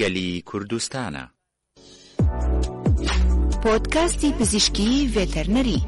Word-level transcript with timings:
گەلی 0.00 0.28
کوردستانە 0.50 1.24
پۆتکاستی 3.62 4.30
پزیشکی 4.38 4.90
ڤێتەرنەری 5.14 5.80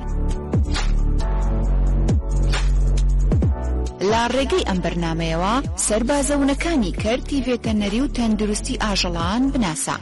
لا 4.13 4.23
ڕێگەی 4.35 4.67
ئەم 4.69 4.79
بەرنمەیەوە 4.85 5.55
سربازەونەکانی 5.87 6.97
کەرتی 7.03 7.45
ڤێتەنەری 7.47 8.01
و 8.05 8.13
تەندروستی 8.17 8.79
ئاژەڵان 8.85 9.43
بناسا 9.55 9.97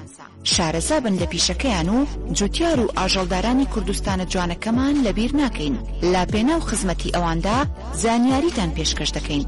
شارەزا 0.53 0.99
بن 1.05 1.15
لە 1.23 1.27
پیشەکەیان 1.33 1.89
و 1.97 1.99
جوتیار 2.39 2.79
و 2.81 2.93
ئاژەڵدارانی 2.99 3.71
کوردستانە 3.73 4.27
جوانەکەمان 4.33 4.95
لەبیر 5.07 5.33
ناکەین 5.41 5.75
لا 6.13 6.23
پێناو 6.33 6.61
خزمەتی 6.69 7.15
ئەواندا 7.17 7.59
زانیاریتان 8.03 8.71
پێشکەش 8.77 9.11
دەکەین. 9.17 9.45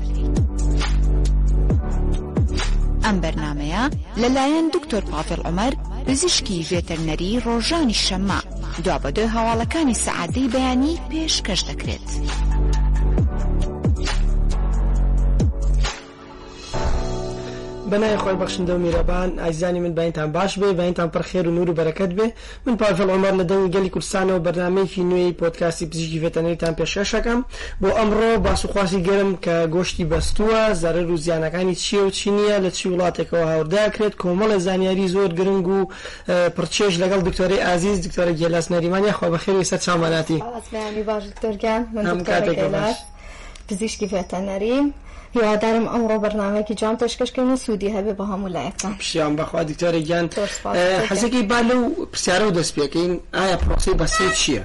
ئەم 3.07 3.17
بەرنمەیە 3.25 3.85
لەلایەن 4.21 4.67
دکتۆر 4.75 5.03
پافل 5.13 5.41
عمەر 5.51 5.73
پزیشکی 6.07 6.67
ڤێتەرنەری 6.71 7.41
ڕۆژانی 7.47 8.01
شەمە 8.07 8.41
دوا 8.85 8.97
بە 9.03 9.11
دوێ 9.17 9.27
هەواڵەکانی 9.37 10.01
سەعادەی 10.05 10.51
بەیانی 10.55 11.01
پێشکەش 11.11 11.61
دەکرێت. 11.69 12.07
بەنای 17.95 18.17
خۆی 18.19 18.35
بەخشندە 18.43 18.71
و 18.71 18.79
میرەبان 18.85 19.39
ئایزانی 19.43 19.81
من 19.81 19.95
باینتان 19.95 20.33
باش 20.33 20.55
بێ 20.59 20.65
باینتان 20.81 21.09
پرخێر 21.15 21.47
و 21.47 21.51
نور 21.51 21.71
و 21.71 21.75
بەرەکەت 21.79 22.11
بێ 22.19 22.27
من 22.67 22.77
پاژەڵ 22.79 23.09
ئەمەر 23.15 23.35
لە 23.41 23.45
دەنگی 23.51 23.71
گەلی 23.75 23.91
کوردستانەوە 23.95 24.41
بەرنمەیەکی 24.47 25.03
نوێی 25.11 25.33
پۆتکاسی 25.41 25.87
پزیکی 25.91 26.21
ڤێتەنەریتان 26.23 26.73
پێشەشەکەم 26.81 27.41
بۆ 27.83 27.89
ئەمڕۆ 27.99 28.31
باسوخواسی 28.45 29.03
گەرم 29.07 29.37
کە 29.45 29.55
گۆشتی 29.75 30.05
بەستووە 30.13 30.61
زەرەر 30.83 31.07
و 31.13 31.17
زیانەکانی 31.17 31.75
چیە 31.83 31.99
و 32.07 32.11
چی 32.11 32.31
نییە 32.37 32.57
لە 32.65 32.71
چی 32.77 32.87
وڵاتێکەوە 32.91 33.45
هاورداکرێت 33.51 34.15
کۆمەڵە 34.23 34.57
زانیاری 34.67 35.09
زۆر 35.09 35.31
گرنگ 35.39 35.67
و 35.69 35.81
پرچێش 36.57 36.93
لەگەڵ 37.03 37.21
دکتۆری 37.29 37.59
ئازیز 37.67 37.99
دکتۆرە 38.07 38.33
گێلاس 38.41 38.67
نەریمانیا 38.73 39.13
خۆ 39.19 39.27
بەخێری 39.35 39.65
سەر 39.71 39.79
چاماناتی 39.87 40.43
پزیشکی 43.69 44.07
ڤێتەنەری 44.09 44.77
هیوادارم 45.37 45.87
ئەمڕۆ 45.95 46.17
بەرنمەیەکی 46.25 46.75
جوان 46.81 46.97
پێشکەشکردنی 47.03 47.59
سوودی 47.65 47.91
هەبێ 47.97 48.13
بە 48.19 48.25
هەموو 48.31 48.53
لایەکان 48.57 48.93
پیان 49.03 49.33
بەخوا 49.39 49.63
دیکتۆرە 49.69 50.01
گیان 50.07 50.27
حەزەکەی 51.11 51.43
با 51.51 51.59
لەو 51.69 51.81
پرسیارە 52.13 52.45
و 52.49 52.55
دەست 52.59 52.73
پێەکەین 52.77 53.13
ئایا 53.37 53.57
پرۆسی 53.63 53.99
بەسێ 54.01 54.27
چییە؟ 54.41 54.65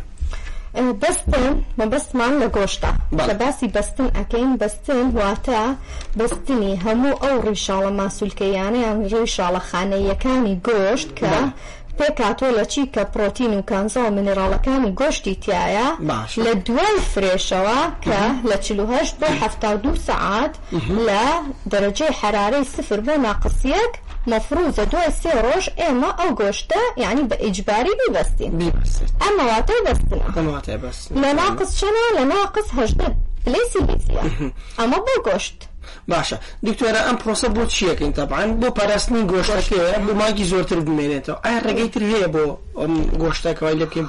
بەستن 1.03 1.48
مەبستمان 1.80 2.34
لە 2.42 2.48
گۆشتا 2.58 2.92
لە 3.30 3.34
باسی 3.42 3.67
بەستن 3.76 4.08
ئەەکەین 4.17 4.52
بەستن 4.61 5.02
واتە 5.20 5.61
بەستنی 6.20 6.73
هەموو 6.86 7.20
ئەو 7.23 7.36
ڕیشاڵە 7.48 7.92
ماسوولکەیانەیان 8.00 8.98
ڕێی 9.11 9.28
شاڵە 9.36 9.61
خانەیەکانی 9.70 10.56
گۆشت 10.67 11.09
کە 11.20 11.30
پێکاتۆ 12.00 12.47
لە 12.58 12.66
چی 12.72 12.81
کە 12.94 13.03
پرۆتین 13.14 13.52
و 13.59 13.61
کانزە 13.72 14.02
و 14.08 14.11
منێراڵەکانی 14.17 14.92
گۆشتی 15.00 15.36
تایە 15.44 15.89
لە 16.45 16.53
دوای 16.67 16.95
فرێشەوە 17.11 17.80
کە 18.05 18.22
لە 18.50 18.58
چهشت 18.66 19.16
بۆ 19.22 19.30
دو 19.83 19.92
سعات 20.08 20.53
لە 21.08 21.25
دەرەجەی 21.72 22.11
حرارەی 22.20 22.66
سفر 22.75 23.00
بۆ 23.08 23.14
ناقسیەک 23.27 23.94
مەفروزە 24.31 24.86
دوای 24.92 25.09
سێ 25.22 25.31
ڕۆژ 25.45 25.66
ئێمە 25.81 26.11
ئەو 26.20 26.30
گۆشتە 26.39 26.81
یعنی 27.03 27.22
بە 27.30 27.36
ئیجباری 27.44 27.94
بیبستین 28.00 28.52
ئەمە 29.23 29.44
واتای 29.52 29.80
بەستن 29.86 30.16
لە 31.23 31.31
ناقص 31.42 31.70
چنا 31.80 32.03
لە 32.17 32.23
ناقص 32.33 32.67
هەشت 32.80 33.00
پلیسی 33.45 33.80
بیزیە 33.88 34.23
ئەمە 34.80 34.97
بۆ 35.08 35.16
گۆشت 35.27 35.59
باشە 36.12 36.36
دکتۆرە 36.68 37.02
ئەم 37.08 37.18
پرۆسە 37.22 37.48
بۆ 37.56 37.62
چیەکەین 37.76 38.14
تەبان 38.18 38.48
بۆ 38.62 38.68
پاراستنی 38.78 39.22
گۆشتەکەەیە 39.32 39.98
بماگی 40.08 40.45
زۆرتر 40.52 40.80
بمێنێتەوە 40.88 41.38
ئایا 41.45 41.59
ڕێگەی 41.66 41.90
تر 41.94 42.04
هەیە 42.12 42.28
بۆ 42.36 42.44
گۆشتەکەەوەی 43.22 43.78
لەکەین 43.82 44.06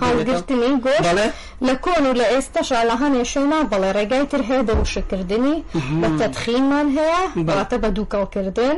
لە 1.69 1.75
کۆن 1.85 2.05
و 2.11 2.13
لە 2.21 2.27
ئێستاشا 2.33 2.81
لە 2.91 2.95
هەنێ 3.03 3.23
شوێنا 3.33 3.61
بەڵێ 3.73 3.91
ڕێگای 3.97 4.25
تر 4.33 4.41
هەیە 4.49 4.63
بە 4.69 4.75
وشکردنی 4.83 5.57
بە 6.03 6.09
تەتخیمان 6.21 6.87
هەیە 6.99 7.21
باتە 7.49 7.77
بە 7.83 7.89
دووکەڵکردن 7.97 8.73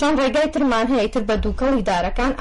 چەند 0.00 0.16
ڕێگای 0.22 0.48
ترمان 0.54 0.86
هەیە 0.92 1.08
تر 1.14 1.22
بە 1.30 1.34
دووکەڵی 1.44 1.82
دارەکان 1.90 2.32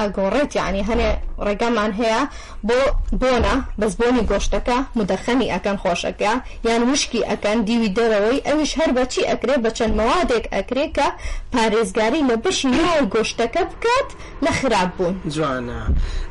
ئەگۆڕێت 0.00 0.50
یعنی 0.60 0.80
هەنێ 0.88 1.10
ڕێگەمان 1.46 1.92
هەیە 2.00 2.20
بۆ 2.68 2.80
بۆنە 3.20 3.54
بەزبوونی 3.80 4.24
گۆشتەکە 4.30 4.76
مدەخەنی 4.98 5.46
ئەەکەن 5.52 5.76
خۆشەکە 5.82 6.32
یان 6.68 6.82
وشکی 6.90 7.20
ئەەکەن 7.30 7.58
دیوی 7.66 7.90
دەرەوەی 7.96 8.40
ئەویش 8.46 8.72
هەر 8.80 8.90
بەچی 8.96 9.22
ئەکرێت 9.30 9.49
ئەکرێ 9.50 9.62
بە 9.64 9.70
چەند 9.76 9.94
مەوادێک 10.00 10.44
ئەکرێکە 10.54 11.08
پارێزگاری 11.54 12.20
لە 12.30 12.36
بشی 12.44 12.68
نوێ 12.76 12.98
گۆشتەکە 13.14 13.62
بکات 13.72 14.08
لە 14.44 14.50
خراپ 14.60 14.90
بوون 14.96 15.14
جوانە 15.34 15.80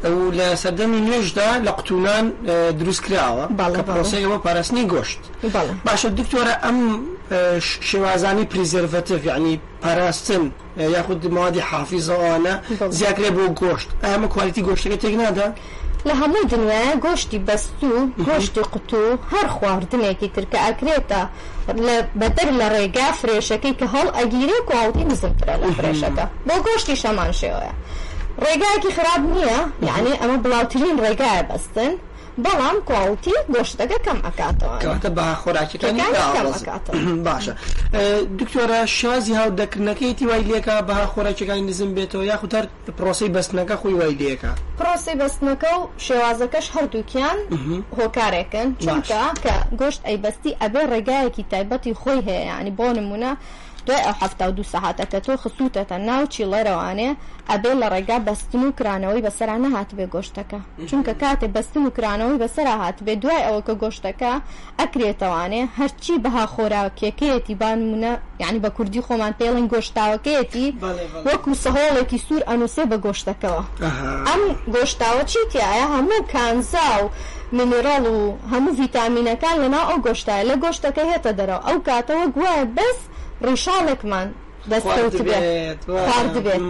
ئەو 0.03 0.16
لە 0.40 0.47
سەردەمی 0.62 1.02
نوێژدا 1.07 1.50
لە 1.66 1.72
قوتونان 1.78 2.25
دروستکراوە 2.79 3.46
باڵە 3.59 3.81
پرۆسەیەوە 3.88 4.38
پاراستنی 4.46 4.85
گۆشت 4.94 5.19
باشە 5.88 6.09
دکتۆرە 6.19 6.53
ئەم 6.66 6.78
شێوازانی 7.90 8.46
پریزرڤەتف 8.52 9.22
یعنی 9.31 9.53
پاراستن 9.84 10.44
یاخود 10.78 11.22
موادی 11.35 11.62
حافیزەوانە 11.72 12.53
زیاکرێ 13.00 13.29
بۆ 13.38 13.46
گۆشت 13.62 13.90
ئەمە 14.03 14.28
کوالیتی 14.34 14.62
گۆشتەکە 14.68 14.97
تێکنادا 15.03 15.47
لە 16.07 16.13
هەموو 16.21 16.49
دنیاە 16.53 16.91
گۆشتی 17.05 17.39
بەست 17.47 17.75
و 17.91 17.93
گۆشتی 18.27 18.61
قوت 18.71 18.91
و 19.01 19.03
هەر 19.31 19.47
خواردنێکی 19.55 20.29
ترکە 20.35 20.59
ئەکرێتە 20.67 21.21
بەدەر 22.19 22.49
لە 22.59 22.67
ڕێگا 22.75 23.07
فرێشەکەی 23.19 23.77
کە 23.79 23.85
هەڵ 23.93 24.07
ئەگیری 24.17 24.57
و 24.61 24.73
ئاوتی 24.77 25.05
نزمترە 25.11 25.55
لە 25.63 25.69
فرێشەکە 25.77 26.25
بۆ 26.47 26.55
گۆشتی 26.65 26.99
شەمان 27.01 27.31
شێوەیە 27.41 27.73
ڕێگایکی 28.43 28.95
خراب 28.97 29.21
نییە 29.33 29.59
یعنی 29.89 30.11
ئەمە 30.21 30.37
بڵاوترین 30.43 30.95
ڕێگایە 31.03 31.43
بەستن 31.49 31.93
بەڵام 32.45 32.77
کوڵتی 32.89 33.33
گۆشتەکە 33.55 33.97
کەم 34.05 34.19
ئەکاتەوەکە 34.27 35.09
بە 35.17 35.25
خۆراکیەکەاتەوە 35.41 36.57
باشە 37.27 37.53
دکتۆرە 38.39 38.79
شازی 38.97 39.33
هاودەکردنەکەی 39.39 40.13
تیوای 40.19 40.44
لێکە 40.49 40.75
بە 40.89 40.97
خۆراکیەکانی 41.13 41.66
نزم 41.69 41.89
بێتەوە 41.97 42.23
یاخوتەر 42.31 42.63
پرۆسی 42.97 43.29
بەستنەکە 43.35 43.75
خۆی 43.81 43.95
وای 43.99 44.13
لێکە 44.22 44.51
پرۆسی 44.79 45.16
بەستنەکە 45.22 45.72
و 45.79 45.81
شێوازەکەش 46.05 46.66
هەردووکیان 46.75 47.38
هۆکارێکن 47.97 48.67
چونکە 48.83 49.22
کە 49.44 49.55
گۆشت 49.79 50.01
ئەیبەستی 50.07 50.57
ئەبێ 50.61 50.81
ڕێگایەکی 50.91 51.44
تایبەتی 51.51 51.94
خۆی 52.01 52.22
هەیە 52.28 52.44
ینی 52.59 52.73
بۆ 52.78 52.88
نمونە 52.97 53.31
دوای 53.89 54.01
ئەو 54.05 54.16
هەفتا 54.22 54.47
و 54.50 54.51
دو 54.51 54.63
سەعاتە 54.63 55.05
کە 55.11 55.19
تۆ 55.25 55.33
خسووتەتە 55.44 55.97
ناو 56.07 56.23
چیڵەرەوانێ 56.33 57.09
ئەبێ 57.50 57.72
لە 57.81 57.88
ڕێگا 57.94 58.17
بەستن 58.27 58.61
و 58.67 58.75
کرانەوەی 58.77 59.22
بەسرا 59.27 59.55
نەهات 59.63 59.89
بێ 59.97 60.05
گۆشتەکە 60.13 60.59
چونکە 60.89 61.13
کاتێ 61.22 61.47
بەستن 61.55 61.83
و 61.88 61.94
کرانەوەی 61.97 62.39
بەسرا 62.44 62.75
هات 62.83 62.97
بێ 63.05 63.13
دوای 63.22 63.41
ئەوە 63.47 63.61
کە 63.67 63.73
گۆشتەکە 63.83 64.33
ئەکرێتەوانێ 64.79 65.61
هەرچی 65.78 66.16
بەها 66.23 66.45
خۆراکێکەتی 66.53 67.55
بانمونە 67.61 68.13
یعنی 68.44 68.59
بە 68.63 68.69
کوردی 68.78 69.01
خۆمان 69.07 69.33
پێڵین 69.39 69.67
گۆشتاوەکەیەتی 69.73 70.67
وەکو 71.28 71.51
سەهۆڵێکی 71.63 72.19
سوور 72.25 72.41
ئەنووسێ 72.49 72.83
بە 72.91 72.97
گۆشتەکەەوە 73.05 73.63
ئەم 74.29 74.44
گۆشتاوە 74.75 75.23
چیتیایە 75.31 75.85
هەموو 75.95 76.25
کانزا 76.33 76.89
و 77.03 77.07
منێرەڵ 77.57 78.05
و 78.16 78.19
هەموو 78.51 78.78
ڤیتامینەکان 78.79 79.55
لەناو 79.63 79.85
ئەو 79.89 79.99
گۆشتای 80.05 80.44
لە 80.49 80.55
گۆشتەکە 80.63 81.03
هێتە 81.11 81.31
دەرەوە 81.39 81.61
ئەو 81.67 81.78
کاتەوە 81.88 82.25
گوایە 82.35 82.66
بەست 82.78 83.09
ڕیشالێکمان 83.47 84.27
دەستکەوت 84.72 85.16
بێت 85.27 85.79
خوارد 86.09 86.35
بێت 86.45 86.63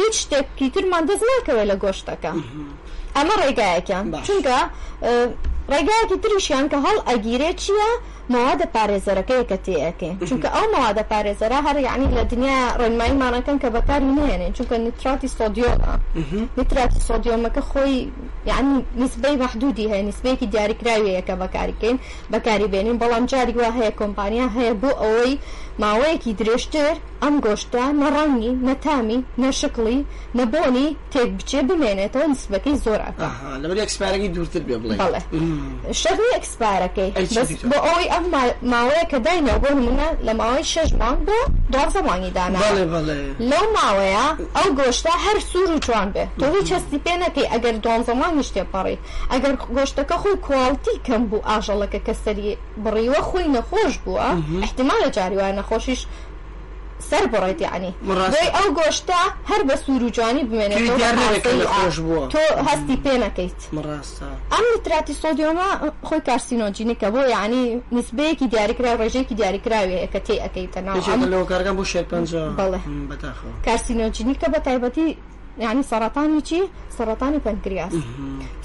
هیچ 0.00 0.14
شتێکی 0.22 0.68
ترمان 0.74 1.02
دەست 1.10 1.24
ناکەوێت 1.30 1.66
لە 1.70 1.76
گۆشتەکە 1.82 2.32
ئەمە 3.16 3.34
ڕێگایەکە 3.40 3.98
چونکە 4.26 4.58
ڕێگایەکی 5.72 6.16
تریشیان 6.22 6.66
کە 6.72 6.78
هەڵ 6.86 6.96
ئەگیرێت 7.10 7.56
چییە؟ 7.64 7.90
مەوادە 8.34 8.66
پارێزەرەکەیەکە 8.74 9.56
تێەکەین 9.66 10.14
چونکە 10.28 10.48
ئەو 10.54 10.66
مەوادە 10.74 11.04
پارێزەرە 11.12 11.58
هەر 11.66 11.76
یعنی 11.88 12.06
لە 12.16 12.22
دنیا 12.30 12.60
ڕێنماییمانەکەن 12.80 13.56
کە 13.62 13.68
بەکار 13.76 14.00
نێنێن 14.16 14.52
چونکە 14.56 14.76
نیتراتی 14.86 15.28
سۆدیۆمە 15.38 15.94
نیتراتی 16.58 17.00
سۆدیۆمەکە 17.08 17.62
خۆی 17.70 17.96
یعنی 18.50 18.74
نسبەی 19.00 19.36
محدودی 19.42 19.86
هەیە 19.92 20.04
نسبەیەکی 20.10 20.46
دیاریکراویەکە 20.54 21.34
بەکاریکەین 21.42 21.96
بەکاری 22.32 22.68
بێنین 22.72 22.96
بەڵام 23.02 23.24
جاری 23.32 23.52
وا 23.58 23.70
هەیە 23.78 23.92
کۆمپانیا 24.00 24.46
هەیە 24.56 24.74
بۆ 24.82 24.90
ئەوەی 25.02 25.34
ماوەیەکی 25.82 26.32
درێژتر 26.40 26.94
ئەم 27.22 27.34
گۆشتە 27.44 27.84
نەڕەنگی 28.02 28.52
نەتامی 28.68 29.18
نەشقلی 29.42 30.00
نەبۆنی 30.38 30.88
تێک 31.12 31.30
بچێ 31.38 31.60
بمێنێتەوە 31.68 32.26
نسبەکەی 32.34 32.76
زۆرە 32.84 33.08
لەبەر 33.62 33.78
ئەکسپارەکەی 33.84 34.30
دوورتر 34.34 34.62
بێ 34.68 34.76
بڵێ 34.82 34.94
شەغی 36.02 36.28
ئەکسپارەکەی 36.36 37.10
بۆ 37.72 37.78
ئەوەی 37.86 38.08
ئەم 38.18 38.26
ماوەیە 38.72 39.04
کە 39.12 39.18
داینەوە 39.26 39.58
بۆ 39.64 39.70
منە 39.84 40.08
لە 40.26 40.32
ماوەی 40.40 40.64
شەش 40.72 40.90
مانگ 41.00 41.20
بۆ 41.28 41.38
دوازە 41.74 42.00
مانگی 42.08 42.32
دانا 42.36 42.58
لەو 43.50 43.64
ماوەیە 43.76 44.26
ئەو 44.56 44.68
گۆشتا 44.80 45.12
هەر 45.24 45.38
سوور 45.50 45.70
و 45.74 45.78
جوان 45.86 46.08
بێ 46.14 46.24
تۆ 46.40 46.44
هیچ 46.56 46.68
هەستی 46.74 46.98
پێ 47.04 47.14
نەکەی 47.22 47.46
ئەگەر 47.52 47.74
دوانزە 47.84 48.14
مانگی 48.22 48.44
شتێپەڕی 48.48 48.96
ئەگەر 49.32 49.52
گۆشتەکە 49.76 50.16
خۆی 50.22 50.38
کواڵتی 50.46 50.94
کەم 51.06 51.22
بوو 51.30 51.46
ئاژەڵەکە 51.48 52.00
کە 52.06 52.14
سەری 52.24 52.50
بڕیوە 52.84 53.20
خۆی 53.28 53.48
نەخۆش 53.56 53.94
بووە 54.04 54.24
احتیمالە 54.66 55.08
جاری 55.16 55.36
وایە 55.38 55.54
نەخۆشیش 55.60 56.00
سەر 57.10 57.24
بڕێت 57.32 57.60
یعنی 57.68 57.90
ڕێی 58.34 58.48
ئەو 58.56 58.68
گۆشتا 58.78 59.22
هەر 59.50 59.62
بە 59.68 59.76
سوروجانی 59.84 60.42
بمێنێتۆ 60.48 60.92
هەستی 62.68 62.96
پێ 63.04 63.14
نەکەیت 63.24 63.60
ئەم 64.54 64.64
نتراتی 64.74 65.14
سۆدیۆما 65.22 65.68
خۆی 66.08 66.22
کارسینۆجینیکە 66.28 67.08
بۆ 67.14 67.20
یعنی 67.36 67.60
نسبەیەکی 67.96 68.46
دیاریکرا 68.54 68.90
ڕێژێکی 69.00 69.34
دیاریکراوێ 69.40 69.98
کە 70.12 70.20
تێ 70.26 70.34
ئەەکەیتە 70.44 70.80
ناو 70.86 71.44
کارگان 71.52 71.74
بۆ 71.78 71.84
شێ 71.92 72.02
پێ 72.10 72.16
کارسینۆجینیکە 73.66 74.46
بە 74.52 74.58
تایبەتی 74.66 75.06
یعنی 75.66 75.82
سەرەتانی 75.90 76.40
چی 76.48 76.60
سەرەتانی 76.98 77.40
پەنکریاس 77.46 77.92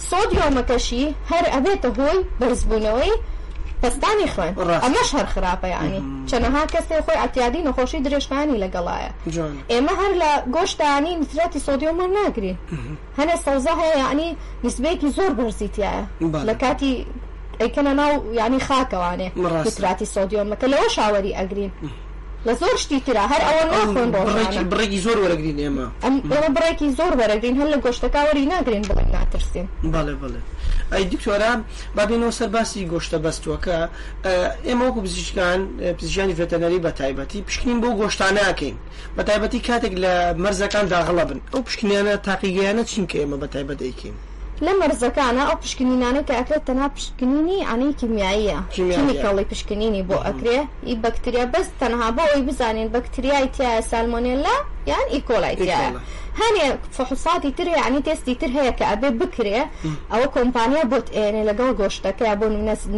سۆدیۆمەکەشی 0.09 1.05
هەر 1.31 1.45
ئەبێتە 1.55 1.89
هۆی 1.99 2.19
بەرزبوونەوەی 2.39 3.13
پستانی 3.83 4.27
خوێن 4.35 4.53
ئەمەش 4.85 5.09
هەر 5.17 5.27
خراپە 5.33 5.67
ینی 5.75 6.01
چەنەها 6.29 6.61
کەسێ 6.73 6.97
خۆی 7.05 7.19
ئەتیادی 7.23 7.61
نەخۆشی 7.67 8.01
درێژخانی 8.05 8.57
لەگەڵایە 8.63 9.11
ئێمە 9.71 9.93
هەر 10.01 10.13
لە 10.21 10.31
گۆشتانی 10.55 11.13
نزراتی 11.23 11.59
سۆدیۆمان 11.67 12.09
ناگری 12.19 12.53
هەنە 13.17 13.35
سەوزە 13.45 13.73
هەیە 13.81 13.97
یعنی 14.03 14.27
نسبەیەکی 14.65 15.09
زۆر 15.17 15.31
بەرزیتیایە 15.39 16.03
لە 16.49 16.53
کاتی 16.61 16.93
ئەیکەنە 17.61 17.93
ناو 18.01 18.11
ینی 18.39 18.59
خاکەوانێ 18.67 19.27
نسراتی 19.67 20.05
سۆدیۆمەکە 20.15 20.67
لەوە 20.73 20.87
شاوەری 20.95 21.35
ئەگرین 21.39 21.71
لە 22.47 22.53
زۆر 22.61 22.75
شتی 22.83 22.99
تررا 23.07 23.25
هەر 23.33 23.41
ئەوە 23.47 23.63
ناخۆن 23.73 24.09
بڕێکی 24.71 24.99
زۆر 25.05 25.17
وەرەگرین 25.23 25.57
ئێمە 25.63 25.85
ئەمە 26.03 26.49
بڕێکی 26.55 26.89
زۆر 26.99 27.13
وەرەگرین 27.19 27.55
هەر 27.59 27.67
لە 27.73 27.77
گۆشتەکەوەری 27.85 28.45
ناگرین 28.53 28.83
بڵێ 28.89 29.05
ناترسین 29.15 29.67
بەڵێ 29.93 30.15
بڵێ 30.23 30.41
ئەی 30.93 31.05
دکتۆران 31.11 31.59
بابینەوە 31.97 32.33
سەر 32.39 32.49
باسی 32.55 32.89
گۆشتە 32.91 33.17
بەستوەکە 33.25 33.79
ئێمە 34.67 34.83
وەکو 34.87 35.01
پزیشکان 35.05 35.59
پزیژانی 35.97 36.35
فێتەنەری 36.39 36.79
بە 36.85 36.91
تایبەتی 36.99 37.41
پشکنین 37.47 37.77
بۆ 37.83 37.89
گۆشتاناکەین 37.99 38.75
بە 39.17 39.21
تایبەتی 39.29 39.59
کاتێک 39.67 39.93
لە 40.03 40.13
مەرزەکان 40.43 40.85
داغڵە 40.93 41.25
بن 41.29 41.39
ئەو 41.53 41.61
پشکنیانە 41.67 42.15
تاقیگەیانە 42.27 42.83
چینکە 42.91 43.17
ئێمە 43.21 43.37
بە 43.43 43.47
تایبەت 43.53 43.77
دەیکەین 43.83 44.15
لە 44.65 44.71
مەرزەکانە 44.81 45.43
ئەو 45.47 45.57
پشکنینانەی 45.63 46.25
کە 46.27 46.33
ئەکرێت 46.39 46.63
تەنا 46.69 46.87
پشکنینی 46.97 47.59
ئەنەی 47.69 47.93
کیمیاییە 47.99 48.57
کیمیکڵی 48.75 49.45
پشکنینی 49.51 50.03
بۆ 50.09 50.17
ئەکرێ 50.27 50.59
ئی 50.87 50.95
بەکتریا 51.03 51.45
بەس 51.53 51.67
تەنها 51.81 52.07
بۆ 52.17 52.23
ئەوی 52.31 52.43
بزانین 52.49 52.87
بەکتریای 52.95 53.47
تایە 53.55 53.81
سالمۆنێلا 53.91 54.55
یان 54.91 55.05
ئیکۆلای 55.15 55.55
تایە 55.67 55.89
هەنێ 56.41 56.65
فحوساتی 56.95 57.51
تر 57.57 57.67
عنی 57.87 58.01
تستی 58.07 58.35
تر 58.41 58.49
هەیە 58.57 58.73
کە 58.79 58.85
ئەبێ 58.91 59.09
بکرێ 59.21 59.59
ئەوە 60.11 60.27
کۆمپانیا 60.35 60.83
بۆت 60.91 61.07
ئێنێ 61.17 61.41
لەگەڵ 61.49 61.69
گۆشتەکە 61.79 62.29
بۆ 62.39 62.45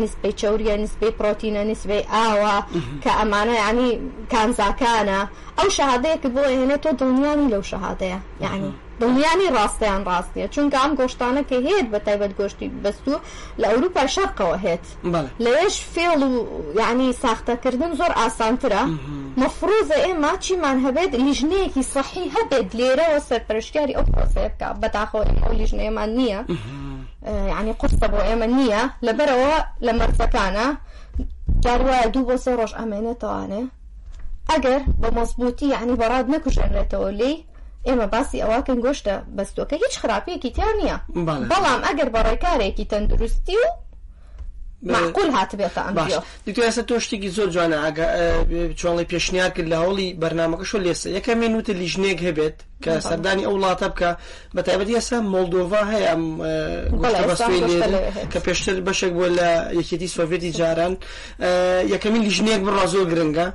نسبەی 0.04 0.34
چوریە 0.40 0.76
نسبەی 0.84 1.14
پرۆتینە 1.20 1.62
نسبەی 1.72 2.04
ئاوە 2.14 2.56
کە 3.04 3.12
ئەمانە 3.20 3.56
ینی 3.66 3.90
کانزاکانە 4.32 5.20
ئەو 5.58 5.68
شەهادەیە 5.78 6.18
کە 6.24 6.28
بۆ 6.36 6.44
ئێنێت 6.54 6.82
تۆ 6.86 6.90
دڵنیانی 7.00 7.48
لەو 7.54 7.64
شەهادەیە 7.72 8.20
یعنی 8.46 8.72
دڵنیانی 9.02 9.48
ڕاستیان 9.56 10.04
ڕاست 10.08 10.32
نیە 10.38 10.48
چونکە 10.56 10.76
ئەم 10.82 10.92
گۆشتانە 11.00 11.42
کە 11.50 11.58
هەیەت 11.68 11.88
بە 11.94 12.00
تایبەت 12.08 12.32
گۆشتی 12.40 12.68
بەست 12.84 13.06
و 13.12 13.16
لە 13.62 13.66
ئەوروپا 13.72 14.04
شەرقەوە 14.16 14.58
هێت 14.66 14.86
لەوێش 15.44 15.76
فێڵ 15.94 16.22
و 16.32 16.32
یعنی 16.82 17.08
ساختەکردن 17.24 17.92
زۆر 18.00 18.12
ئاسانترە 18.20 18.84
مەفروزە 19.42 19.98
ئێمە 20.06 20.32
چیمان 20.46 20.78
هەبێت 20.86 21.12
لیژنەیەکی 21.26 21.84
سەحی 21.94 22.26
هەبێت 22.36 22.68
لێرەوە 22.80 23.20
سەرپەرشتیاری 23.30 23.96
ئەو 23.98 24.06
پرۆسەیە 24.12 24.50
بکە 24.54 24.70
بەتاخەوە 24.82 25.24
ئەو 25.44 25.54
لیژنەیەمان 25.60 26.10
نییە 26.20 26.42
یعنی 27.54 27.72
قرسە 27.82 28.08
بۆ 28.14 28.20
ئێمە 28.28 28.48
نییە 28.58 28.82
لەبەرەوە 29.08 29.56
لە 29.86 29.92
مەرزەکانە 30.00 30.68
جاروایە 31.64 32.08
دوو 32.14 32.24
بۆ 32.30 32.36
سێ 32.44 32.52
ڕۆژ 32.60 32.72
ئەمێنێتەوانێ 32.80 33.64
ئەگەر 34.52 34.82
بە 35.02 35.10
مەزبوتی 35.18 35.68
یعنی 35.76 35.94
بەڕاد 36.00 36.26
نەکوژێنرێتەوە 36.34 37.12
لی 37.22 37.34
ئێمە 37.88 38.08
باسی 38.14 38.38
ئەواکەن 38.44 38.80
گۆشتە 38.86 39.16
بەستۆکە 39.38 39.76
هیچ 39.84 39.94
خراپەیەکی 40.02 40.52
تیا 40.56 40.70
نییە 40.80 40.98
بەڵام 41.52 41.82
ئەگەر 41.88 42.10
بەڕێکارێکی 42.16 42.86
تەندروستی 42.92 43.58
و 43.62 43.66
معقول 44.94 45.30
هاتبێتە 45.38 45.82
ئەم 45.86 45.94
دکتۆر 46.48 46.64
ئێستا 46.68 46.84
تۆ 46.90 46.96
شتێکی 47.06 47.30
زۆر 47.38 47.50
جوانە 47.56 47.78
ئەگە 47.86 48.08
چۆڵی 48.82 49.06
پێشنیار 49.12 49.52
کرد 49.56 49.68
لە 49.74 49.78
هەوڵی 49.84 50.08
بەرنمەکە 50.22 50.66
شۆ 50.70 50.78
لێسە 50.86 51.08
یەکەمێن 51.18 51.54
وتە 51.58 51.72
لیژنێک 51.82 52.20
هەبێت 52.28 52.58
کە 52.84 52.94
سەردانی 53.08 53.44
ئەو 53.48 53.56
وڵاتە 53.56 53.88
بکە 53.92 54.10
بە 54.56 54.62
تایبەتی 54.68 54.96
ئێستا 55.00 55.18
مۆلدۆڤ 55.34 55.66
هەیە 55.94 56.12
کە 58.32 58.40
پێشتر 58.46 58.76
بەشێک 58.88 59.12
بووە 59.16 59.30
لە 59.40 59.50
یەکێتی 59.80 60.08
سۆڤێتی 60.16 60.52
جاران 60.58 60.94
یەکەمین 61.94 62.22
لیژنێک 62.28 62.62
بڕا 62.68 62.86
زۆر 62.94 63.06
گرنگە 63.12 63.48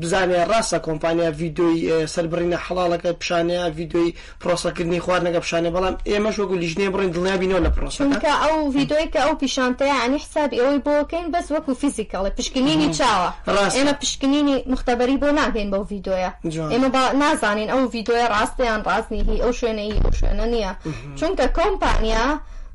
بزانێ 0.00 0.44
ڕاستە 0.50 0.78
کۆمپانیا 0.86 1.28
ڤیددیۆی 1.38 2.06
سربڕینە 2.14 2.58
حڵالەکە 2.66 3.10
پیشانەیە 3.20 3.64
ڤیددیۆی 3.76 4.12
پرۆسەکردنی 4.42 5.00
خواردنەکە 5.04 5.40
پیشانێ 5.44 5.70
بەڵام 5.74 5.94
ئێمەش 6.10 6.36
وەگو 6.40 6.56
لیژنێ 6.62 6.88
بڕین 6.94 7.10
دڵنیابینەوە 7.14 7.60
لە 7.66 7.70
پرۆسەکە 7.76 8.32
ئەو 8.42 8.58
ڤیددیۆی 8.74 9.08
کە 9.14 9.20
ئەو 9.24 9.34
پیشانتەیە 9.42 9.96
ئەنی 10.02 10.18
حساب 10.24 10.50
ئەوەی 10.60 10.78
بۆکەین 10.88 11.26
بەس 11.34 11.46
وەکو 11.54 11.72
فیزیکڵی 11.82 12.30
پشکنینی 12.38 12.88
چاوە 12.98 13.28
ئێمە 13.76 13.94
پشکنینی 14.00 14.56
مختبەری 14.72 15.16
بۆ 15.22 15.28
ناگەین 15.38 15.68
بەو 15.72 15.84
ڤیددیۆە 15.90 16.30
ئێمە 16.74 16.88
نازانین 17.22 17.68
ئەو 17.74 17.80
ڤیددیۆە 17.94 18.26
ڕ 18.32 18.41
ڕاستیان 18.42 18.80
ڕاستنی 18.90 19.20
هی 19.28 19.38
ئەو 19.44 19.52
شوێنەی 19.60 19.92
ئەو 20.04 20.12
شوێنە 20.18 20.46
نییە 20.52 20.72
چونکە 21.18 21.46
کۆمپانیا 21.58 22.26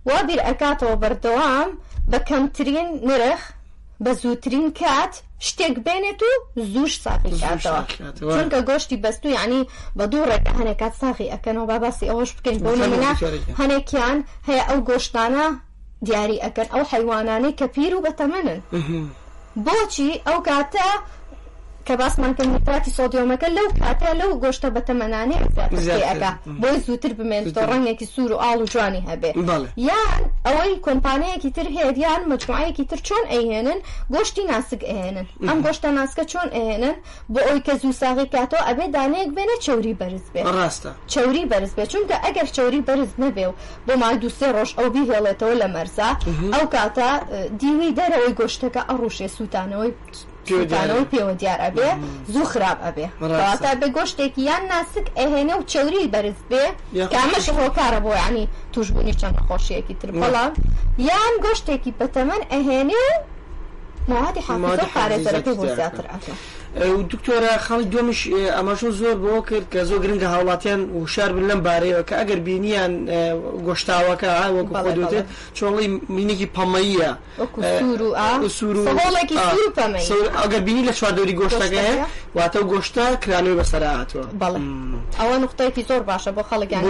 وادیر 0.09 0.39
ئەکاتەوە 0.47 0.95
بەردەوام 1.03 1.69
بە 2.11 2.19
کەمترین 2.29 2.89
نرخ 3.09 3.41
بە 4.03 4.11
زووترین 4.21 4.67
کات 4.79 5.13
شتێک 5.47 5.75
بێنێت 5.85 6.21
و 6.29 6.33
زوش 6.73 6.93
ساقی 7.05 7.33
کاتەوە 7.43 7.81
چونکە 8.33 8.59
گۆشتی 8.69 9.01
بەستوی 9.03 9.35
ینی 9.43 9.61
بە 9.97 10.03
دوو 10.11 10.23
ڕێک 10.29 10.45
هەنێک 10.59 10.77
کات 10.81 10.93
ساقی 11.01 11.31
ئەەکەنەوە 11.33 11.65
باباسی 11.71 12.09
ئەوەش 12.09 12.31
بکەین 12.37 12.57
بۆ 12.65 12.71
منە 12.81 13.11
هەنێکیان 13.59 14.17
هەیە 14.47 14.63
ئەو 14.69 14.79
گۆشتانە 14.89 15.45
دیاری 16.05 16.41
ئەەکەن 16.43 16.67
ئەو 16.73 16.83
حیوانانەی 16.91 17.57
کە 17.59 17.65
پیر 17.75 17.91
و 17.95 18.03
بەتەمەنن 18.05 18.59
بۆچی 19.65 20.11
ئەو 20.27 20.39
کاتە 20.49 20.87
کە 21.87 21.95
باسمان 22.03 22.31
کرد 22.37 22.47
نیتراتی 22.53 22.91
سۆدیۆمەکە 22.97 23.49
لەو 23.57 23.67
کاتە 23.81 24.09
لەو 24.19 24.29
گۆشتە 24.43 24.67
بەتەمەنانێ 24.75 25.37
ئەگا 26.11 26.31
بۆی 26.61 26.79
زووتر 26.85 27.11
بمێنێتەوە 27.19 27.65
ڕنگێکی 27.73 28.07
سوور 28.13 28.31
و 28.33 28.41
ئاڵ 28.43 28.57
و 28.63 28.67
جوانی 28.73 29.03
هەبێ 29.09 29.29
یان 29.89 30.21
ئەوەی 30.47 30.73
کۆمپانەیەکی 30.87 31.49
تر 31.55 31.67
هەیە 31.75 31.91
یان 32.03 32.21
مجموعایەکی 32.31 32.85
تر 32.89 32.99
چۆن 33.07 33.23
ئەهێنن 33.33 33.79
گۆشتی 34.13 34.43
ناسک 34.51 34.81
ئێنن 34.91 35.27
ئەم 35.47 35.59
گۆشتە 35.65 35.89
ناسکە 35.97 36.23
چۆن 36.31 36.47
ئێنن 36.57 36.95
بۆ 37.33 37.39
ئەوی 37.47 37.61
کە 37.67 37.73
زوو 37.81 37.91
ساغی 38.01 38.25
کاتەوە 38.35 38.61
ئەبێ 38.69 38.85
دانەیەک 38.95 39.29
بێنە 39.37 39.55
چوری 39.65 39.93
بەرز 39.99 40.25
بێ 40.33 40.41
ڕاستە 40.57 40.91
چوری 41.13 41.43
بەرز 41.51 41.71
بێ 41.77 41.85
چونکە 41.91 42.15
ئەگەر 42.25 42.47
چوری 42.55 42.81
بەرز 42.87 43.11
نەبێ 43.23 43.45
و 43.49 43.53
بۆ 43.87 43.93
مای 44.01 44.15
دووسێ 44.23 44.47
ڕۆژ 44.55 44.69
ئەو 44.77 44.87
بیهێڵێتەوە 44.93 45.55
لە 45.61 45.67
مەرزە 45.75 46.09
ئەو 46.53 46.65
کاتە 46.75 47.09
دیوی 47.61 47.91
دەرەوەی 47.99 48.33
گۆشتەکە 48.39 48.81
ئەڕوشێ 48.89 49.27
سووتانەوەی 49.37 49.91
پێوە 50.47 51.33
دیار 51.41 51.59
ئەبێ 51.65 51.89
زوو 52.33 52.45
خراپ 52.51 52.79
ئەبێ 52.85 53.05
تا 53.63 53.71
بە 53.79 53.87
گۆشتێکی 53.95 54.41
یان 54.49 54.63
ناسک 54.71 55.05
ئەهێنێ 55.19 55.55
و 55.59 55.61
چوری 55.71 56.03
بەرز 56.13 56.39
بێ 56.49 56.63
کامەش 57.13 57.45
هۆکارە 57.59 57.99
بۆ 58.05 58.11
ینی 58.25 58.45
توشببوونی 58.73 59.13
چەند 59.19 59.35
نەخۆشیەکی 59.37 59.95
تر 60.01 60.09
بەڵام 60.21 60.51
یان 61.09 61.33
گۆشتێکی 61.45 61.91
بەتەمەن 61.99 62.41
ئەهێنێ 62.51 63.05
و 63.09 63.15
موادی 64.13 64.41
حافظە 64.47 64.85
پارێزەرەکەی 64.95 65.55
بۆ 65.59 65.65
زیاتر 65.79 66.05
ئەفە 66.11 66.33
و 66.81 67.03
دکتۆرە 67.11 67.51
خەڵی 67.65 67.83
دومش 67.93 68.19
ئەمەشۆ 68.57 68.89
زۆر 68.99 69.15
بۆ 69.23 69.33
کرد 69.49 69.65
کە 69.71 69.79
زۆر 69.89 69.99
گرنگە 70.03 70.27
هاوڵاتیان 70.33 70.81
و 70.97 71.07
شار 71.13 71.31
بن 71.35 71.45
لەم 71.49 71.61
بارەیەوە 71.67 72.03
کە 72.09 72.15
ئەگەر 72.21 72.39
بینیان 72.47 72.93
گۆشتاوەکە 73.65 74.31
وەکو 74.57 74.73
دوێت 74.97 75.15
چۆڵی 75.57 75.87
مینێکی 76.15 76.47
پەمەیە 76.55 77.11
ئەگەر 80.43 80.61
بینی 80.67 80.83
لە 80.89 80.93
چواردۆری 80.97 81.35
گۆشتەکەەیە 81.41 81.95
واتە 82.37 82.59
گۆشتە 82.71 83.05
کرانەوەی 83.25 83.57
بەسەرهاتوە 83.59 84.25
بەڵم 84.41 84.65
ئەوە 85.19 85.35
نقطەیەکی 85.43 85.83
زۆر 85.89 86.01
باشە 86.09 86.31
بۆ 86.35 86.41
خەڵکیان 86.49 86.81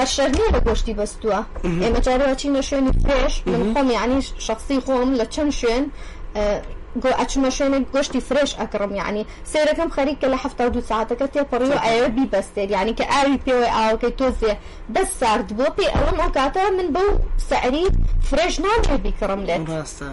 هەشەرنی 0.00 0.44
بە 0.54 0.60
گۆشتی 0.68 0.92
بەستووە 0.98 1.40
ئێمە 1.82 2.00
جارەوە 2.06 2.34
چینە 2.40 2.62
شوێنی 2.70 2.92
پێش 3.06 3.34
من 3.46 3.62
خۆم 3.74 3.86
یعنی 3.92 4.18
شخصی 4.46 4.76
خۆم 4.86 5.10
لە 5.20 5.24
چەند 5.34 5.52
شوێن 5.60 5.84
اچمشن 7.18 7.84
گشتی 7.94 8.20
فرش 8.20 8.56
اکرم 8.58 8.94
یعنی 8.96 9.26
اكرم 9.54 9.88
خرید 9.88 10.08
سيركم 10.20 10.30
لحفت 10.32 10.62
دو 10.62 10.80
ساعت 10.80 11.12
کتی 11.22 11.42
پریو 11.42 11.78
ایو 11.82 12.08
بی 12.08 12.26
بستر 12.26 12.70
یعنی 12.70 12.94
که 12.94 13.06
ایو 13.24 13.36
پی 13.38 13.52
و 13.52 13.64
او 13.64 13.96
که 13.96 14.10
توزی 14.10 14.54
بس 14.94 15.06
صارت 15.20 15.52
بو 15.52 15.62
پی 15.64 15.86
اون 15.86 16.20
اوکاتا 16.20 16.60
من 16.70 16.86
بو 16.92 17.00
سعری 17.50 17.86
فرش 18.22 18.60
نامی 18.60 18.98
بکرم 19.10 19.40
لید 19.40 19.70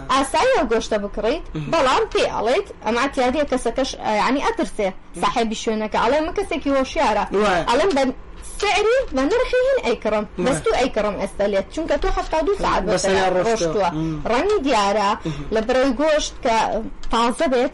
آسایی 0.10 0.54
او 0.62 0.68
گشت 0.68 0.94
بکرید 0.94 1.42
بلان 1.72 2.02
پی 2.14 2.22
علید 2.24 2.64
اما 2.86 3.00
اتیادی 3.02 3.40
کسکش 3.46 3.96
اه، 4.00 4.16
یعنی 4.16 4.44
اترسه 4.44 4.94
صاحبی 5.22 5.56
شونه 5.56 5.90
که 5.90 6.00
علیم 6.00 6.34
کسی 6.34 6.60
که 6.60 6.72
هوشیاره 6.74 7.28
علیم 7.74 8.14
تعري 8.60 9.04
ما 9.14 9.22
نرحيهن 9.24 9.80
أي 9.86 9.96
كرم 9.96 10.28
بس 10.40 10.64
تو 10.64 10.76
أي 10.76 10.90
كرم 10.90 11.14
أستلت 11.16 11.66
چونك 11.76 12.00
تو 12.02 12.08
حفتا 12.08 12.42
دو 12.42 12.56
ساعت 12.60 12.84
بس 12.84 13.06
روشتوا 13.06 13.90
رني 14.26 14.60
ديارة 14.62 15.20
لبروي 15.52 15.94
گوشت 15.94 16.34
كا 16.44 16.84
تازه 17.12 17.70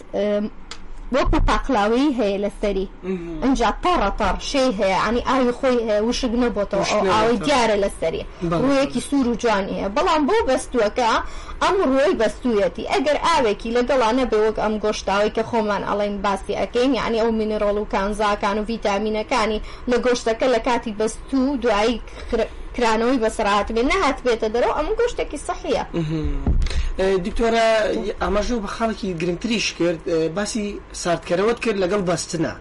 وەکو 1.15 1.39
پاقلاوی 1.47 2.11
هەیە 2.19 2.39
لەسەری 2.45 2.87
اینجا 3.43 3.71
پەڕەپەڕ 3.83 4.35
شەی 4.49 4.69
هەیە 4.79 4.97
ئەنی 5.05 5.23
ئاوی 5.29 5.51
خۆی 5.57 5.83
هەیە 5.89 6.01
وشک 6.07 6.31
نەبتەوە 6.43 6.85
ئاوی 7.13 7.37
دیارە 7.47 7.75
لەسەری 7.83 8.23
ڕویەکی 8.63 9.01
سوور 9.09 9.27
و 9.29 9.35
جوانی 9.41 9.73
هەیە 9.77 9.89
بەڵام 9.97 10.21
بۆ 10.27 10.35
بەستوەکە 10.49 11.11
ئەم 11.63 11.75
ڕۆی 11.93 12.15
بەستویەتی 12.21 12.85
ئەگەر 12.93 13.17
ئاوێکی 13.27 13.73
لەگەڵانە 13.77 14.25
بێوەک 14.31 14.57
ئەم 14.63 14.73
گۆشتاوی 14.85 15.31
کە 15.35 15.41
خۆمان 15.49 15.83
ئەڵین 15.89 16.15
باسی 16.25 16.53
ئەەکەین 16.61 16.91
یعنی 16.99 17.17
ئەو 17.21 17.29
مینرۆڵ 17.39 17.77
و 17.81 17.85
کانزاکان 17.93 18.57
و 18.59 18.65
ڤیتامینەکانی 18.69 19.59
لە 19.91 19.97
گۆشتەکە 20.05 20.47
لە 20.55 20.59
کاتی 20.67 20.91
بەست 20.99 21.29
و 21.33 21.57
دوایی 21.63 21.97
کرانەوەی 22.75 23.19
بەسرعات 23.23 23.67
بێ 23.75 23.83
نەهات 23.91 24.17
بێتە 24.25 24.47
دەرەوە 24.53 24.75
ئەم 24.79 24.87
گۆشتێکی 24.99 25.37
سەحیە. 25.47 25.83
دکتۆرە 26.97 27.65
ئاماژۆ 28.21 28.55
بە 28.63 28.67
خەڵکی 28.75 29.07
گرنگتریش 29.21 29.67
کرد 29.79 30.01
باسی 30.37 30.65
ساردکەرەوەت 31.03 31.59
کرد 31.65 31.77
لەگەڵ 31.83 32.01
بەستنە 32.09 32.51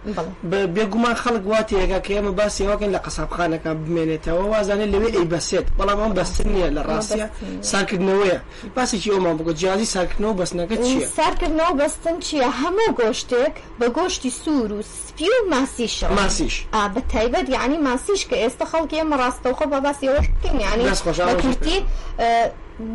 بێگومان 0.75 1.15
خەڵک 1.23 1.43
واتی 1.51 1.75
ەکە 1.83 1.99
کە 2.05 2.11
ئێمە 2.17 2.31
باسیەوەکەن 2.41 2.89
لە 2.95 2.99
قەسابخانەکان 3.05 3.75
بمێنێتەوە 3.83 4.43
وازانێت 4.53 4.89
لەوێ 4.93 5.09
ئەی 5.15 5.27
بەسێت 5.33 5.65
بەڵام 5.79 5.99
ئەم 6.03 6.11
بەستن 6.19 6.47
نیە 6.55 6.69
لە 6.77 6.81
ڕاستە 6.89 7.25
ساکردنەوەیە 7.71 8.39
باسێکی 8.77 9.09
ئەومان 9.15 9.35
بگوت 9.39 9.55
جیازی 9.61 9.87
ساکردنەوە 9.95 10.35
بەستنەکە 10.39 10.75
چیە 10.85 11.03
ساکردنەوە 11.17 11.73
بەستن 11.81 12.15
چیە 12.25 12.47
هەموو 12.61 12.89
گۆشتێک 12.99 13.55
بە 13.79 13.87
گۆشتی 13.97 14.31
سوور 14.41 14.71
و 14.77 14.81
سپی 15.05 15.27
و 15.33 15.37
ماسیش 15.53 15.95
ماسیش 16.19 16.55
بە 16.95 17.01
تایبەت 17.13 17.45
یعنی 17.57 17.77
ماسیش 17.87 18.21
کە 18.29 18.35
ئێستا 18.43 18.65
خەڵکی 18.71 18.95
ئێمە 18.99 19.15
ڕاستەوخە 19.21 19.65
بە 19.71 19.79
باسیەوەش 19.87 20.25
بکەین 20.33 20.59
یعنی 20.67 20.83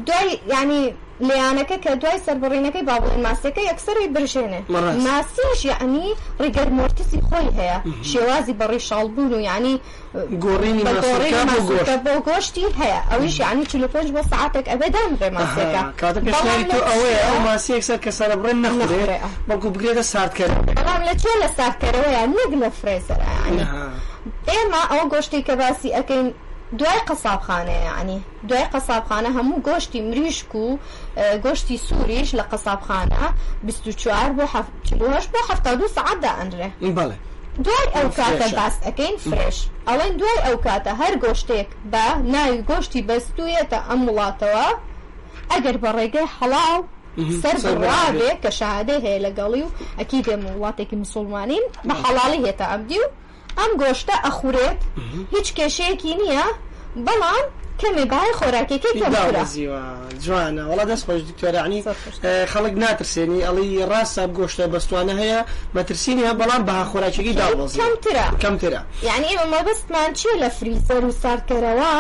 دوای 0.07 0.39
ینی 0.63 0.95
لەیانەکە 1.29 1.77
کە 1.85 1.93
دوای 2.03 2.19
سربڕینەکەی 2.27 2.83
بابڵین 2.91 3.23
ماسیەکە 3.27 3.63
یەکسری 3.71 4.07
برژێنێ 4.15 4.61
ماسیش 5.07 5.61
یعنی 5.73 6.07
ڕیگەر 6.43 6.69
مرتسی 6.79 7.21
خۆی 7.29 7.49
هەیە 7.59 7.79
شێوازی 8.13 8.55
بەڕی 8.61 8.81
شڵبوون 8.89 9.31
و 9.35 9.41
ینی 9.51 9.75
گۆڕینی 10.45 10.83
بۆ 12.05 12.15
گۆشتی 12.29 12.67
هەیە 12.81 13.01
ئەویش 13.11 13.37
ینی 13.51 13.65
چ 13.71 13.73
پێنج 13.95 14.09
بۆ 14.17 14.23
ساعتێک 14.33 14.67
ئەبدان 14.73 15.11
بێ 15.21 15.29
ماسیەکە 15.37 15.81
ئەوەیە 16.91 17.21
ئەو 17.27 17.37
ماسی 17.47 17.71
یەکسەر 17.77 17.99
کە 18.05 18.11
سرە 18.19 18.37
بڕێن 18.43 18.59
نەخورێ 18.67 19.19
بەڵکو 19.49 19.69
بگرێتە 19.75 20.05
ساردکرد 20.13 20.55
بەڵام 20.79 21.03
لە 21.09 21.15
چێ 21.23 21.31
لە 21.43 21.49
ساردکەرەوەیە 21.57 22.23
نەک 22.37 22.51
لە 22.63 22.69
فرێزەر 22.79 23.21
ئێمە 24.51 24.83
ئەو 24.93 25.05
گۆشتی 25.13 25.41
کە 25.47 25.55
باسی 25.61 25.91
ئەەکەین 25.97 26.27
دوای 26.79 26.99
قەسابخانەیە 27.09 28.01
ینی 28.01 28.23
دوای 28.49 28.65
قەسابخانە 28.75 29.27
هەموو 29.37 29.61
گۆشتی 29.69 30.01
مریشک 30.01 30.55
و 30.55 30.79
گۆشتی 31.45 31.77
سووریش 31.79 32.31
لە 32.39 32.45
قەسابخانە 32.53 33.23
24 33.63 34.33
بۆ 34.37 34.47
بۆ 35.01 35.09
ه 35.49 35.77
دو 35.81 35.89
سعاتدا 35.89 36.31
ئەندرێ 36.41 36.69
دوای 36.85 37.13
ئەو 37.95 38.09
کاتە 38.19 38.49
باس 38.59 38.75
ئەەکەین 38.87 39.17
فرێش 39.29 39.59
ئەوەن 39.89 40.13
دوای 40.21 40.39
ئەو 40.47 40.57
کاتە 40.67 40.93
هەر 41.01 41.15
گۆشتێک 41.25 41.69
بە 41.93 42.05
ناوی 42.33 42.63
گۆشتی 42.71 43.01
بەستویەتە 43.09 43.79
ئەم 43.89 44.01
وڵاتەوە 44.09 44.69
ئەگەر 45.53 45.77
بە 45.83 45.91
ڕێگەی 45.99 46.27
حەڵاو 46.37 46.79
سەرڕابێ 47.43 48.31
کە 48.43 48.51
شادە 48.59 48.97
هەیە 49.05 49.19
لەگەڵی 49.27 49.63
و 49.67 49.71
ئەکی 49.99 50.21
دێم 50.27 50.43
وڵاتێکی 50.49 50.97
مسلمانیم 51.05 51.65
بە 51.89 51.95
حەڵی 52.03 52.39
هێتا 52.47 52.67
ئەبدی 52.73 52.99
و 53.03 53.07
ئەم 53.61 53.73
گۆشتە 53.83 54.15
ئەخورێت 54.27 54.81
هیچ 55.35 55.49
کێشەیەکی 55.59 56.13
نییە 56.21 56.47
بەڵام 57.07 57.45
کەمێ 57.83 58.05
باە 58.13 58.31
خۆراکێکی 58.39 58.91
جوانە 60.25 60.63
وڵا 60.71 60.85
دەست 60.91 61.05
خۆش 61.07 61.21
دکتۆرانی 61.31 61.81
خەڵک 62.53 62.75
ناترسێنی 62.83 63.41
ئەڵی 63.47 63.69
ڕاستە 63.91 64.25
گۆشتە 64.39 64.65
بەستوانە 64.73 65.15
هەیە 65.23 65.41
مەترسینی 65.77 66.25
بەڵام 66.41 66.63
بە 66.69 66.75
خۆراکێکی 66.91 67.35
داڵ 67.41 67.53
کەمترە 67.81 68.25
کەمترە 68.43 68.81
یعنی 69.09 69.27
ئێمە 69.33 69.47
مەبستمان 69.55 70.11
چیە 70.19 70.33
لە 70.43 70.49
فریزەر 70.59 71.03
و 71.09 71.13
ساردکەرەوە 71.23 71.95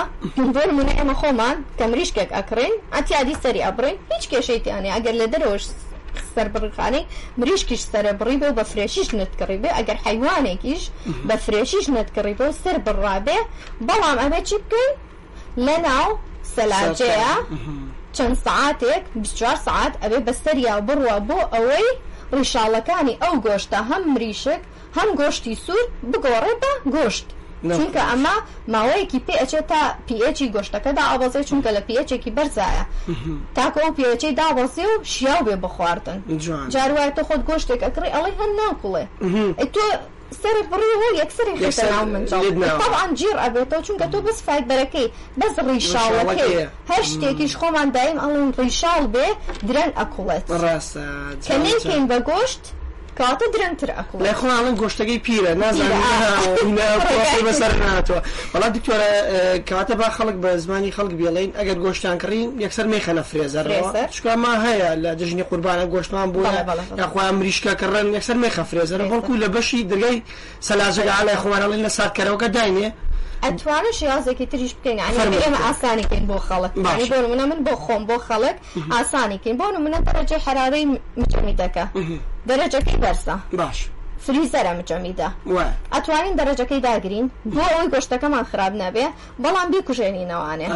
بۆرمونە 0.54 0.92
ئێمە 0.98 1.14
خۆمان 1.20 1.56
کەمریشکێک 1.78 2.30
ئەکڕین 2.36 2.74
ئەتیادی 2.94 3.36
سەری 3.42 3.62
ئەبڕین 3.66 3.96
هیچ 4.12 4.24
کێشەیتیانێ 4.30 4.90
ئەگەر 4.96 5.14
لە 5.20 5.26
دەرەوەش 5.32 5.64
سەر 6.34 6.48
بڕخانەی 6.54 7.04
مریشکیش 7.40 7.82
سرە 7.92 8.12
بڕی 8.20 8.38
بە 8.42 8.48
بە 8.58 8.64
فرێشیش 8.72 9.08
نەتکڕی 9.20 9.58
بێ 9.62 9.70
ئەگەر 9.76 9.98
حیوانێکیش 10.06 10.82
بە 11.28 11.36
فرێشیش 11.44 11.86
نەتکڕی 11.96 12.34
بۆ 12.40 12.46
سەر 12.62 12.76
بڕابێ 12.86 13.38
بەڵام 13.86 14.16
ئەمە 14.22 14.40
چی 14.48 14.56
بکەین 14.64 14.92
لە 15.66 15.76
ناو 15.86 16.08
سەلاجەیە 16.54 17.34
چەند 18.16 18.34
سعاتێک 18.44 19.02
24 19.14 19.64
سعات 19.66 19.92
ئەوێ 20.02 20.18
بەسەریا 20.26 20.74
بڕوە 20.88 21.16
بۆ 21.28 21.38
ئەوەی 21.54 21.88
ڕیشاڵەکانی 22.36 23.18
ئەو 23.22 23.34
گۆشتە 23.44 23.80
هەم 23.90 24.02
مریشک 24.14 24.62
هەم 24.96 25.08
گۆشتی 25.20 25.54
سوور 25.64 25.84
بگۆڕێ 26.12 26.52
بە 26.62 26.72
گۆشت 26.94 27.26
چونکە 27.62 28.00
ئەمە 28.10 28.34
ماوەیەکی 28.74 29.20
پێچێت 29.28 29.66
تا 29.70 29.82
پێچی 30.08 30.46
گۆشتەکەدا 30.54 31.02
ئابازێ 31.12 31.40
چونکە 31.48 31.70
لە 31.76 31.82
پێچێکی 31.88 32.32
بەرزایە 32.36 32.84
تاکە 33.56 33.78
ئەو 33.84 33.92
پێچەی 33.98 34.32
دابەزی 34.40 34.84
و 34.90 34.94
شیاو 35.12 35.44
بێ 35.46 35.56
بخواردن 35.64 36.18
جاروایە 36.74 37.12
تۆ 37.16 37.22
خۆت 37.28 37.42
گۆشتێک 37.48 37.80
ئەکڕی 37.86 38.10
ئەڵی 38.14 38.32
هەر 38.38 38.50
ناکوڵێ 38.60 39.04
تۆ 39.74 39.84
سەرت 40.42 40.66
بڕیەوە 40.72 41.08
یەکسری 41.20 41.54
خێتەناو 41.60 42.04
منجاڵان 42.14 43.10
جیر 43.20 43.36
ئەبێتەوە 43.44 43.82
چونکە 43.86 44.06
تۆ 44.12 44.18
بس 44.26 44.38
فایبەرەکەی 44.46 45.06
بەس 45.40 45.54
ڕیشاڵەکەی 45.68 46.54
هەر 46.90 47.02
شتێکیش 47.10 47.52
خۆمان 47.60 47.88
دایم 47.96 48.18
ئەڵن 48.22 48.46
ڕیشاڵ 48.58 49.04
بێ 49.14 49.26
درەن 49.68 49.90
ئەکوڵێت 49.98 50.46
ڕاستە 50.62 51.04
کەنێکین 51.48 52.02
بە 52.10 52.18
گۆشت 52.28 52.62
کەواتە 53.18 53.46
درەنگتر 53.54 53.90
ئەکو 53.98 54.16
لە 54.26 54.32
خۆڵن 54.40 54.74
گۆشتەکەی 54.80 55.18
پیرە 55.26 55.52
نازانانی 55.54 57.44
بەسەر 57.48 57.72
ناتەوە 57.82 58.20
بەڵا 58.52 58.68
دکتۆرە 58.76 59.10
کاتە 59.70 59.94
با 60.00 60.08
خەڵک 60.16 60.36
بە 60.42 60.50
زمانی 60.62 60.92
خەڵک 60.96 61.12
بێڵین 61.20 61.50
ئەگەر 61.58 61.76
گۆشتان 61.84 62.16
کڕین 62.22 62.50
یەکسەر 62.64 62.86
میخەنە 62.92 63.22
فرێزەرەوە 63.30 63.96
شکا 64.14 64.36
ما 64.44 64.54
هەیە 64.66 64.90
لە 65.02 65.10
دژنی 65.18 65.42
قوربانە 65.48 65.84
گۆشتمان 65.94 66.28
بوو 66.32 66.46
یاخوایان 67.00 67.34
مریشکە 67.42 67.74
کڕن 67.80 68.06
یەکسەر 68.16 68.36
میخە 68.44 68.62
فرێزەرە 68.70 69.04
بەڵکو 69.10 69.32
لە 69.42 69.48
بەشی 69.54 69.80
دگەی 69.92 70.18
سەلاژەکە 70.68 71.12
ئالای 71.16 71.36
خۆوانەڵین 71.42 71.82
لە 71.86 71.90
ساتکەرەوەکە 71.96 72.48
داینێ 72.56 72.88
ئەتوانە 73.44 73.92
شێازێکی 74.00 74.46
تریش 74.52 74.72
بکەین 74.76 74.98
ئەمە 75.00 75.60
ئاسانیکەین 75.66 76.24
بۆ 76.30 76.38
خەڵک 76.48 76.72
بۆ 76.84 77.16
منە 77.32 77.44
من 77.52 77.60
بۆ 77.66 77.74
خۆم 77.84 78.02
بۆ 78.08 78.16
خەڵک 78.26 78.56
ئاسانیکەین 78.94 79.56
بۆ 79.60 79.64
منە 79.84 79.98
دەرەجێ 80.08 80.38
حرارەی 80.46 80.86
مجمیدەکە. 81.20 81.84
دەرەجەکەی 82.50 82.98
بەرسە 83.04 83.36
باش 83.60 83.78
فریزەرە 84.24 84.72
مجەمیدا 84.78 85.28
ئەتوانین 85.92 86.34
دەرەجەکەی 86.40 86.80
داگرین 86.86 87.26
بۆ 87.54 87.62
ئەوی 87.72 87.88
گۆشتەکەمان 87.94 88.44
خراب 88.50 88.72
نەبێ 88.82 89.06
بەڵام 89.42 89.68
بیکوژێنینەوانێ 89.72 90.68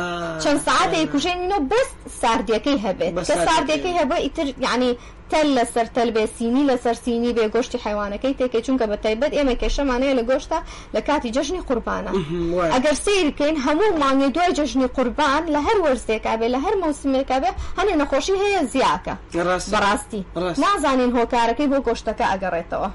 چەند 0.42 0.60
سعاتەیە 0.66 1.06
کوژێنینەوە 1.12 1.62
بەس 1.70 1.88
ساردیەکەی 2.20 2.78
هەبێت 2.86 3.12
کە 3.28 3.34
ساردیەکەی 3.46 3.94
هەبە 4.00 4.16
ئیتر 4.24 4.46
یعنی 4.66 4.90
تەل 5.32 5.48
لەسەر 5.58 5.86
تەل 5.96 6.10
بێ 6.16 6.24
سینی 6.36 6.64
لەسەر 6.70 6.96
سینی 7.04 7.32
بێ 7.36 7.44
گۆشتی 7.54 7.78
حیوانەکەی 7.84 8.34
تێکێ 8.38 8.60
چونکە 8.66 8.84
بە 8.90 8.96
تایبەت 9.04 9.32
ئێمە 9.38 9.54
کێشەمانەیە 9.62 10.14
لە 10.18 10.24
گۆشتا 10.30 10.58
لە 10.94 11.00
کاتی 11.08 11.30
جەژنی 11.36 11.62
قوربانە 11.68 12.12
ئەگەر 12.74 12.94
سیرکەین 13.04 13.56
هەموو 13.66 13.90
مانگی 14.02 14.28
دوای 14.34 14.52
جەژنی 14.58 14.88
قوربان 14.96 15.42
لە 15.54 15.60
هەر 15.66 15.78
وەرزێکا 15.84 16.32
بێ 16.40 16.46
لە 16.54 16.58
هەر 16.64 16.74
موسمێکا 16.84 17.38
بێ 17.42 17.50
هەنێ 17.78 17.94
نەخۆشی 18.02 18.34
هەیە 18.42 18.62
زیاکە 18.72 19.14
بەڕاستی 19.74 20.20
نازانین 20.62 21.10
هۆکارەکەی 21.18 21.66
بۆ 21.72 21.78
گۆشتەکە 21.86 22.24
ئەگەڕێتەوە 22.32 22.88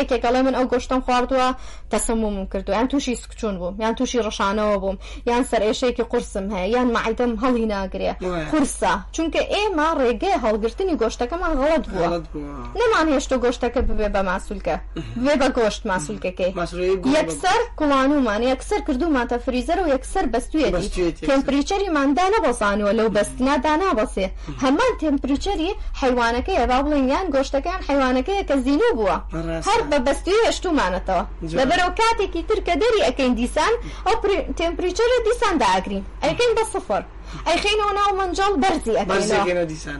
یەکێکەڵێ 0.00 0.40
من 0.46 0.54
ئەو 0.58 0.66
گۆشتم 0.72 1.00
خواردووە 1.06 1.48
تەسەموم 1.94 2.34
کردو 2.52 2.72
یان 2.78 2.88
تووشی 2.92 3.14
سکچون 3.22 3.54
بووم 3.60 3.76
یان 3.84 3.94
تووشی 3.98 4.20
ڕشانەوە 4.26 4.76
بووم 4.82 4.98
یان 5.30 5.42
سەرێشەیەکی 5.50 6.04
قرسم 6.12 6.46
هەیە 6.54 6.66
یان 6.76 6.88
معیدەم 6.96 7.32
هەڵی 7.42 7.64
ناگرێ 7.74 8.12
قرسە 8.52 8.92
چونکە 9.16 9.40
ئێمە 9.52 9.88
ڕێگەی 10.00 10.36
هەڵگرتنی 10.44 10.94
گۆشتە 11.02 11.23
گۆشتەکەمان 11.24 11.52
غڵت 11.60 11.84
بووە 11.92 12.08
نەمان 12.78 13.06
هێشتا 13.14 13.36
گۆشتەکە 13.44 13.80
ببێ 13.88 14.08
بە 14.14 14.20
ماسوولکە 14.30 14.76
بێ 15.24 15.34
بە 15.40 15.48
گۆشت 15.58 15.82
ماسوولکەکەی 15.90 16.50
یەکسەر 17.18 17.60
کوڵانومان 17.78 18.42
یەکسەر 18.52 18.80
کردومانتە 18.86 19.36
فریزەر 19.44 19.78
و 19.82 19.86
یەکسەر 19.94 20.24
بەستوێ 20.32 20.68
تمپریچەریماندا 21.28 22.24
نەبەسانوە 22.34 22.92
لەو 22.98 23.08
بەستنادا 23.16 23.72
نابەسێ 23.82 24.26
هەمان 24.64 24.92
تمپریچەری 25.02 25.70
حیوانەکە 26.00 26.52
یەبا 26.60 26.78
بڵین 26.84 27.06
یان 27.12 27.26
گۆشتەکان 27.34 27.80
حیوانەکەی 27.88 28.44
کە 28.48 28.56
زیینو 28.64 28.88
بووە 28.98 29.16
هەر 29.68 29.80
بە 29.90 29.98
بەستوی 30.06 30.42
هێشتومانەتەوە 30.46 31.22
لەبەرەوە 31.58 31.92
کاتێکی 32.00 32.42
ترکە 32.48 32.74
دەری 32.82 33.04
ئەەکەین 33.06 33.32
دیسان 33.40 33.74
ئەو 34.06 34.16
تمپریچەرە 34.58 35.16
دیسان 35.26 35.54
داگرین 35.62 36.02
ئەەکەین 36.24 36.52
بە 36.58 36.64
سفر. 36.74 37.02
ئەیخینەوە 37.48 37.92
ناو 37.98 38.10
منجڵ 38.20 38.52
بەرزی 38.62 38.94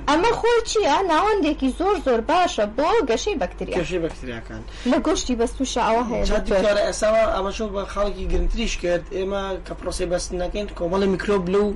ئەمە 0.08 0.30
خۆی 0.38 0.58
چییە 0.70 0.96
ناوەندێکی 1.10 1.74
زۆر 1.78 1.96
زۆر 2.06 2.20
باشە 2.30 2.64
بۆ 2.78 2.88
گەشەی 3.10 3.36
بەکتریاشی 3.42 3.98
بەکتریاکان 4.04 4.62
لە 4.90 4.98
گۆشتی 5.06 5.34
بەستوشە 5.40 5.80
ئەوە 5.88 6.02
هەیە 6.10 6.84
ئەساوە 6.88 7.24
ئەمەشۆ 7.36 7.66
بە 7.74 7.82
خاڵکی 7.92 8.24
گرنگتریش 8.32 8.74
کرد 8.82 9.04
ئێمە 9.16 9.42
کە 9.66 9.72
پرۆسی 9.80 10.04
بەست 10.12 10.30
نەکەین 10.42 10.66
کۆمەڵی 10.78 11.06
میکرۆب 11.12 11.48
لەو 11.54 11.68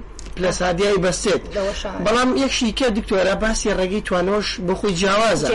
لە 0.43 0.51
سادیایی 0.61 0.99
بەستێت 1.07 1.43
بەڵام 2.05 2.31
یەکشی 2.45 2.73
کە 2.79 2.87
دکتۆرە 2.99 3.35
باسی 3.43 3.69
ڕێگەی 3.79 4.03
توانۆش 4.07 4.49
بە 4.67 4.75
خۆی 4.79 4.93
جیاوازە 5.01 5.49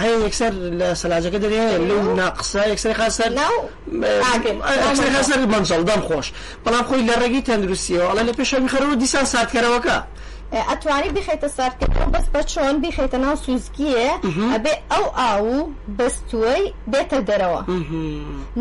هەیە 0.00 0.16
یەکسەر 0.24 0.52
لە 0.80 0.88
سەلاجەکە 1.02 1.38
دەرێن 1.44 1.80
لەو 1.88 2.00
ناقسە 2.20 2.62
یەکسەر 2.72 2.92
خاسەر 3.00 3.30
خاسەر 5.18 5.38
منجڵدام 5.52 6.00
خۆش 6.08 6.26
بەڵام 6.64 6.84
خۆی 6.88 7.02
لە 7.08 7.14
ڕێگەی 7.22 7.42
تەندروستیەوە 7.48 8.06
ئەڵە 8.08 8.22
لە 8.28 8.32
پێشەوی 8.38 8.68
خەرەوە 8.74 8.94
دیسا 9.02 9.17
ئەوشا 9.18 9.30
ساردکەرەوەکە 9.38 9.96
ئەتوانی 10.70 11.10
بخێتە 11.16 11.48
ساردکردەوە 11.56 12.08
بەس 12.14 12.26
بە 12.34 12.40
چۆن 12.52 12.74
بخێتە 12.84 13.18
ناو 13.24 13.36
سوزگیە 13.44 14.10
ئەبێ 14.52 14.74
ئەو 14.92 15.06
ئاو 15.18 15.46
بەستوەی 15.98 16.64
بێتە 16.92 17.18
دەرەوە 17.28 17.62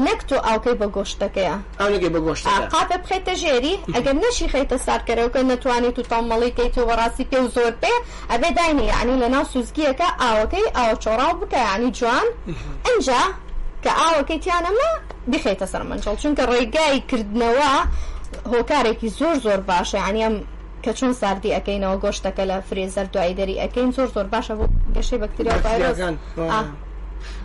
نەک 0.05 0.19
تۆ 0.29 0.37
ئاوکەی 0.47 0.75
بە 0.81 0.87
گۆشتەکەیە 0.95 1.55
ئەوگەی 1.81 2.11
بە 2.15 2.19
گۆشت 2.25 2.43
قاپە 2.73 2.97
بخێتە 3.03 3.33
ژێری 3.41 3.75
ئەگەر 3.95 4.15
نەشی 4.23 4.47
خێتە 4.53 4.77
ساردکەرەوەکە 4.85 5.39
نتوانانی 5.51 5.91
تو 5.95 6.01
تامەڵیکەی 6.11 6.69
تۆ 6.75 6.81
وەڕاستی 6.89 7.25
پێ 7.29 7.39
و 7.43 7.47
زۆر 7.55 7.73
پێ 7.81 7.93
ئەبێ 8.31 8.49
داینی 8.57 8.85
ینی 8.95 9.15
لە 9.23 9.27
ناو 9.33 9.45
سوزگیەکە 9.53 10.07
ئاوەکەی 10.21 10.65
ئاوە 10.77 10.95
چۆڕاو 11.03 11.33
بکە 11.41 11.59
ینی 11.69 11.91
جوان 11.97 12.27
ئەجا 12.87 13.23
کە 13.83 13.91
ئاوەکەی 14.01 14.39
تیانەمە 14.43 14.89
بخێتە 15.31 15.65
سەر 15.71 15.83
منجڵ 15.89 16.15
چونکە 16.21 16.43
ڕێگای 16.51 16.99
کردنەوە 17.09 17.73
هۆکارێکی 18.53 19.09
زۆر 19.19 19.35
زۆر 19.45 19.59
باشە 19.69 19.95
عنیم 20.09 20.35
کە 20.83 20.89
چۆن 20.97 21.13
ساردی 21.21 21.49
ئەەکەینەوە 21.55 21.97
گۆشتەکە 22.03 22.43
لە 22.51 22.57
فرێزەر 22.69 23.07
دوای 23.13 23.33
دەری 23.39 23.55
ئەەکەین 23.61 23.89
زۆر 23.97 24.07
زۆر 24.15 24.27
باشە 24.33 24.53
بۆ 24.59 24.65
گەشەی 24.95 25.19
بەکتریا 25.23 25.57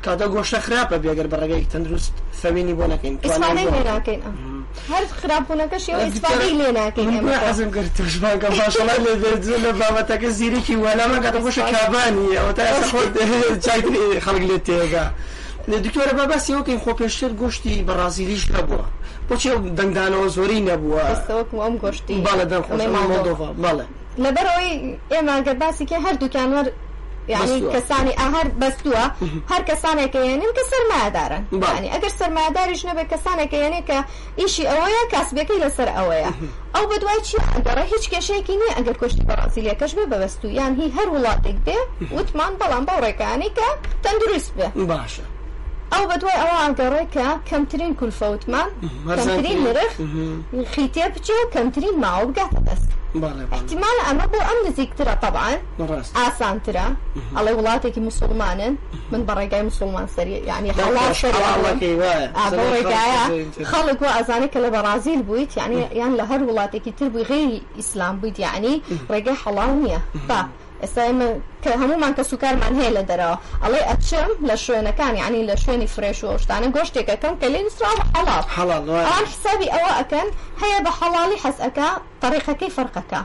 کاتە 0.05 0.27
گۆشتە 0.35 0.59
خراپە 0.67 0.97
بێگەر 1.05 1.27
بە 1.33 1.37
ڕێگەی 1.41 1.67
تەندروست 1.73 2.15
فەوینی 2.41 2.75
بۆ 2.79 2.85
نەکەین 2.93 3.15
ناکەین 3.87 4.21
هەر 4.91 5.05
خراپبوونەکەشی 5.21 5.93
لێ 6.61 6.71
ناکەینزم 6.79 7.71
گرتشبانکە 7.77 8.49
باشڵی 8.59 8.99
لێ 9.05 9.15
دەرجون 9.25 9.61
لە 9.67 9.71
بابەتەکە 9.81 10.29
زیرێکی 10.39 10.75
وەلامە 10.85 11.17
کاتە 11.25 11.39
گۆشە 11.45 11.63
کابانی 11.75 12.29
ئەوە 12.39 12.53
تا 12.57 12.63
خۆ 12.91 12.99
چای 13.65 14.21
خەڵک 14.25 14.43
لێ 14.51 14.59
تێدا. 14.67 15.07
دکتۆرە 15.71 16.13
بە 16.19 16.25
باسی 16.33 16.53
وەکەین 16.59 16.81
خۆ 16.85 16.93
پێشتر 17.01 17.33
گشتی 17.43 17.85
بە 17.87 17.91
رازیلیش 17.93 18.45
نەبووە 18.55 18.85
بۆچی 19.29 19.49
دەنگدانەوە 19.79 20.29
زۆری 20.37 20.61
نەبووە 20.69 21.01
ئەم 21.65 21.77
گشتی 21.85 22.23
باە 22.27 22.45
دەم 22.51 22.63
باڵە 22.95 23.85
لەبەرەوەی 24.25 24.73
ئێماگە 25.13 25.55
باسیکە 25.63 25.99
هەردووکانوەەر 26.07 26.67
یعنی 27.35 27.57
کەسانی 27.75 28.13
ئاهر 28.21 28.47
بەستووە 28.63 29.05
هەر 29.51 29.63
کەسانێکە 29.71 30.21
یێنن 30.29 30.53
کە 30.59 30.63
سەرمادارن 30.73 31.43
بانی 31.63 31.89
ئەگەر 31.95 32.13
سەرماداریش 32.21 32.83
نەبێت 32.89 33.09
کەسانێکە 33.13 33.57
یەنێ 33.65 33.81
کە 33.89 33.99
ئیشی 34.41 34.65
ئەوەیە 34.71 35.03
کاسبەکەی 35.13 35.61
لەسەر 35.65 35.89
ئەوەیە 35.97 36.31
ئەو 36.75 36.85
بە 36.91 36.97
دوای 37.03 37.21
چی 37.29 37.37
ئەگەڕە 37.55 37.85
هیچ 37.93 38.05
کێشێکی 38.13 38.57
نییە 38.61 38.75
ئەگەر 38.79 38.97
کشتی 39.03 39.25
بەڕازیلەکەش 39.29 39.93
بێ 39.97 40.05
بەبستو 40.13 40.47
یان 40.59 40.73
هی 40.81 40.89
هەر 40.97 41.09
وڵاتێک 41.15 41.59
بێ 41.67 41.79
وتمان 42.17 42.53
بەڵام 42.61 42.85
بەڕێکانی 42.89 43.51
کە 43.59 43.69
تەندروست 44.05 44.51
بێ 44.57 44.69
باشە 44.91 45.27
ئەو 45.95 46.05
بە 46.11 46.17
كم 46.23 46.29
ترين 46.29 46.43
ئاگەڕێکە 46.53 47.29
کەمترین 47.51 47.93
کولفەوتمان 48.01 48.69
كم 49.19 49.29
ترين 49.39 49.59
خیتێ 50.73 51.07
بچێ 51.15 51.37
کەمترین 51.55 51.95
ماوە 52.05 52.25
بگاتە 52.29 52.61
دەست 52.69 52.89
احتیمال 53.57 53.97
ئەمە 54.07 54.27
بۆ 54.33 54.39
ئەم 54.49 54.59
نزیکترە 54.67 55.15
طبعاان 55.25 55.59
ئاسانترە 56.19 56.87
ئەڵێ 57.37 57.53
وڵاتێکی 57.59 58.01
مسلمانن 58.09 58.75
من 59.13 59.23
بە 59.27 59.33
ڕێگای 59.39 59.63
مسلمان 59.71 60.07
سەری 60.15 60.35
یعنی 60.51 60.69
ڕێگایە 60.79 63.23
خەڵک 63.71 63.97
بۆ 64.03 64.07
ئازانێک 64.17 64.51
کە 64.55 64.59
لە 64.65 64.69
بەرازیل 64.75 65.21
بوویت 65.27 65.51
یعنی 65.61 65.77
یان 65.77 65.89
بويت 65.89 65.93
يعني 65.97 66.01
يعني 66.01 66.15
لهر 66.21 66.41
ولاتك 66.51 66.85
تربي 66.99 67.23
غير 67.31 67.49
اسلام 67.83 68.15
بويت 68.21 68.37
يعني 68.47 68.75
حەڵاو 69.45 69.71
نییە 69.83 70.01
با. 70.31 70.41
ئێستا 70.85 71.03
کە 71.65 71.71
هەمومان 71.83 72.13
کە 72.17 72.23
سوکارمان 72.31 72.73
هەیە 72.79 72.93
لە 72.99 73.03
دەرەوە 73.11 73.37
ئەڵێ 73.63 73.83
ئەچم 73.91 74.31
لە 74.49 74.57
شوێنەکان 74.65 75.13
ینی 75.23 75.43
لە 75.51 75.57
شوێنی 75.63 75.89
فرێش 75.95 76.19
و 76.27 76.31
شتانە 76.43 76.69
گۆشتێکەکەم 76.77 77.35
کە 77.41 77.47
لێنسرا 77.55 77.91
حڵات 78.17 78.47
حڵات 78.57 78.85
حسابی 79.33 79.69
ئەوە 79.75 79.91
ئەکەن 79.99 80.29
هەیە 80.63 80.79
بە 80.85 80.93
حەڵالی 81.01 81.39
حەسەکە 81.45 81.89
طریقەکەی 82.23 82.71
فەرقەکە 82.77 83.21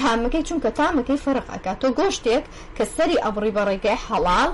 تامەکەی 0.00 0.42
چونکە 0.48 0.70
تامەکەی 0.78 1.18
فەرقەکە 1.24 1.72
تۆ 1.80 1.88
گۆشتێک 1.98 2.44
کە 2.76 2.84
سەری 2.96 3.18
ئەبری 3.24 3.52
بەڕێگەی 3.56 3.98
حەڵال 4.06 4.50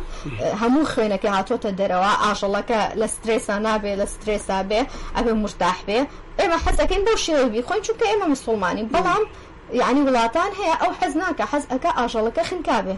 هەموو 0.60 0.90
خوێنەکە 0.92 1.28
هاتۆتە 1.36 1.70
دەرەوە 1.80 2.12
ئاژەڵەکە 2.24 2.80
لە 3.00 3.06
سترێسا 3.14 3.56
نابێ 3.66 3.92
لە 4.00 4.06
سترێسا 4.14 4.58
بێ 4.70 4.80
ئەبێ 5.16 5.32
مرتاح 5.42 5.78
بێ 5.86 5.98
ئێمە 6.40 6.58
حەزەکەین 6.64 7.02
بۆ 7.06 7.12
شێوەبی 7.26 7.60
خۆی 7.66 7.80
چونکە 7.86 8.04
ئێمە 8.10 8.26
مسلمانی 8.34 8.84
بەڵام 8.92 9.24
یعنی 9.80 10.00
وڵاتان 10.08 10.50
هەیە 10.58 10.76
ئەو 10.82 10.92
حەز 11.00 11.12
ناکە 11.22 11.44
حەزەکە 11.52 11.90
ئاژەڵەکە 11.98 12.42
خنکابێ 12.50 12.96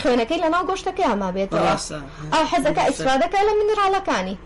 خوێنەکەی 0.00 0.38
لە 0.44 0.48
ناو 0.54 0.62
گۆشتەکە 0.70 1.04
ئەما 1.10 1.30
بێتەوە 1.36 1.70
ئەو 2.34 2.44
حەزەکە 2.52 2.82
ئیسرادەکە 2.88 3.40
لە 3.48 3.52
منراڵەکانی 3.58 4.36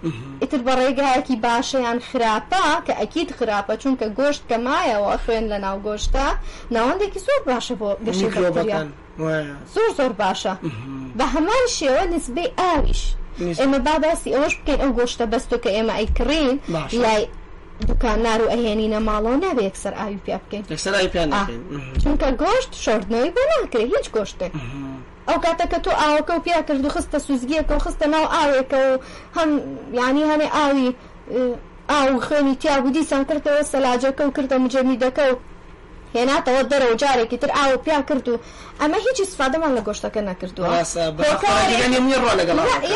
ئیتر 0.43 0.61
بە 0.67 0.73
ڕێگایەکی 0.79 1.37
باشەیان 1.47 1.99
خراپە 2.09 2.65
کە 2.87 2.93
ئەکییت 3.01 3.31
خراپە 3.39 3.75
چونکە 3.83 4.07
گۆشت 4.19 4.43
کە 4.49 4.57
مایەوە 4.67 5.15
خوێن 5.25 5.45
لە 5.53 5.59
ناو 5.65 5.77
گۆشتە 5.87 6.27
ناوەندێکی 6.75 7.21
زۆر 7.27 7.41
باشە 7.51 7.75
بۆ 7.81 7.91
گەشتی 8.07 8.29
زۆر 9.75 9.91
زۆر 9.99 10.13
باشە 10.23 10.55
بە 11.19 11.25
هەمان 11.35 11.65
شێوە 11.79 12.03
نسبەی 12.15 12.51
ئاویش 12.61 13.03
ئێمە 13.61 13.79
باباسی 13.87 14.35
ئەوەش 14.35 14.55
بکەین 14.59 14.81
ئەو 14.83 14.93
گۆشتە 14.99 15.25
بەستۆ 15.33 15.57
کە 15.65 15.71
ئێمە 15.77 15.95
ئەیکڕین 15.99 16.51
لای 17.05 17.25
دوکانار 17.89 18.41
و 18.45 18.49
ئەهێنینە 18.55 18.99
ماڵەوە 19.09 19.37
نابێت 19.45 19.67
یەکسەر 19.69 19.93
ئاوی 19.99 20.19
پیا 20.25 20.39
بکەین 20.43 20.65
چونکە 22.03 22.29
گۆشت 22.43 22.73
شردنەوەی 22.85 23.31
بۆ 23.35 23.43
ناکرێت 23.51 23.91
هیچ 23.95 24.07
گۆشتێک 24.15 24.53
ئەو 25.29 25.39
کاتەکە 25.45 25.79
تۆ 25.85 25.91
ئاوەکە 26.03 26.33
و 26.37 26.43
پیا 26.47 26.61
کرد 26.69 26.85
و 26.85 26.91
خستە 26.97 27.19
سوزگیەکە 27.27 27.73
و 27.77 27.83
خستە 27.85 28.07
ناو 28.15 28.27
ئاوێکە 28.37 28.79
و 28.89 28.93
هەم 29.37 29.51
ینی 30.03 30.25
هەنێ 30.31 30.49
ئاوی 30.59 30.87
ئاو 31.93 32.21
خوێنی 32.27 32.57
تیا 32.63 32.77
بودی 32.83 33.05
سان 33.11 33.23
کردەوە 33.29 33.63
سەلاجەکە 33.73 34.23
و 34.27 34.35
کردە 34.37 34.57
مجەمیدەکە 34.65 35.25
و 35.33 35.37
هێناتەوە 36.19 36.63
دەرە 36.73 36.87
و 36.93 36.97
جارێکی 37.03 37.39
تر 37.43 37.51
ئاو 37.57 37.73
پیان 37.85 38.03
کرد 38.09 38.29
و 38.29 38.41
ئەمە 38.81 38.99
هیچی 39.07 39.25
سفادەمان 39.33 39.73
لە 39.79 39.83
گۆشتەکە 39.87 40.21
نەکردووە 40.31 40.69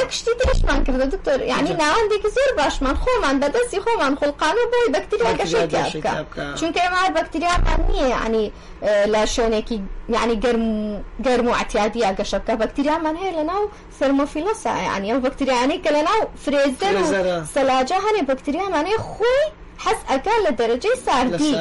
یەکشتی 0.00 0.32
ترشمان 0.40 0.80
کردە 0.86 1.06
دکتۆر 1.14 1.38
یعنی 1.52 1.70
ناوەندێکی 1.82 2.30
زۆر 2.36 2.50
باشمان 2.58 2.96
خۆمان 3.02 3.36
بەدەستی 3.42 3.80
خۆمان 3.84 4.14
خڵقانە 4.20 4.64
بۆی 4.72 4.92
بەکتریا 4.94 5.32
گەشێکی 5.40 6.00
چونکە 6.60 6.80
ئێمە 6.84 7.00
بەکتریامان 7.16 7.80
نییە 7.90 8.06
ینی 8.26 8.44
لە 9.12 9.22
شوێنێکی 9.34 9.78
یعنی 10.16 10.34
گەرم 11.24 11.46
و 11.48 11.52
عتیادی 11.62 12.02
گەشەکە 12.20 12.52
بەکتریامان 12.62 13.14
هەیە 13.22 13.32
لە 13.38 13.44
ناو 13.50 13.62
سەرمۆفیلەسا 13.98 14.72
ینی 14.96 15.10
ئەو 15.12 15.20
بەکتریانەی 15.26 15.80
کە 15.84 15.90
لە 15.96 16.02
ناو 16.08 16.20
فرێزەر 16.44 16.94
و 17.02 17.06
سەلاجە 17.54 17.98
هەنێ 18.04 18.22
بەکتریامانەیە 18.30 18.98
خۆی 19.14 19.42
حەز 19.84 20.00
ئەگە 20.10 20.34
لە 20.46 20.52
دەرەجەی 20.60 20.96
ساردی 21.04 21.54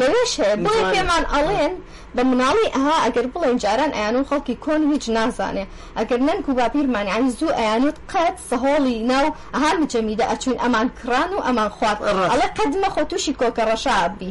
لەوێش 0.00 0.32
بۆ 0.64 0.72
پێمان 0.92 1.24
ئەڵێن 1.34 1.72
بە 2.16 2.22
مناڵی 2.30 2.68
ئەها 2.74 2.96
ئەگەر 3.04 3.26
بڵێن 3.32 3.56
جاران 3.62 3.92
ئەیان 3.98 4.14
و 4.16 4.24
خەڵکی 4.30 4.54
کۆن 4.64 4.82
هیچ 4.92 5.04
نازانێ 5.16 5.64
ئەگەر 5.98 6.20
نەن 6.28 6.38
و 6.48 6.52
باپیرمانیانی 6.58 7.30
زوو 7.38 7.52
ئەیانت 7.60 7.96
قەت 8.12 8.36
سەهۆڵی 8.50 8.96
ناو 9.12 9.26
ئەها 9.54 9.70
مجەمیدا 9.80 10.24
ئەچوون 10.32 10.58
ئەمان 10.64 10.86
کران 10.98 11.30
و 11.36 11.40
ئەمان 11.46 11.70
خوارد 11.76 12.00
ئەڵە 12.32 12.48
قەدمە 12.58 12.88
خۆ 12.94 13.00
تووشی 13.10 13.32
کۆکە 13.40 13.62
ڕەشابی 13.68 14.30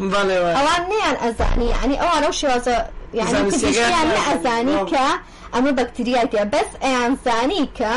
ئەوان 0.58 0.82
نیان 0.92 1.16
ئەزانی 1.24 1.68
ینی 1.84 1.98
ئەوان 2.04 2.24
ئەو 2.26 2.34
شێوازە 2.40 2.76
یعنییان 3.20 4.10
ئەزانی 4.28 4.78
کە 4.92 5.06
ئەمە 5.54 5.72
بەکتریاتە 5.80 6.42
بەس 6.54 6.70
ئەیانزانی 6.86 7.66
کە 7.78 7.94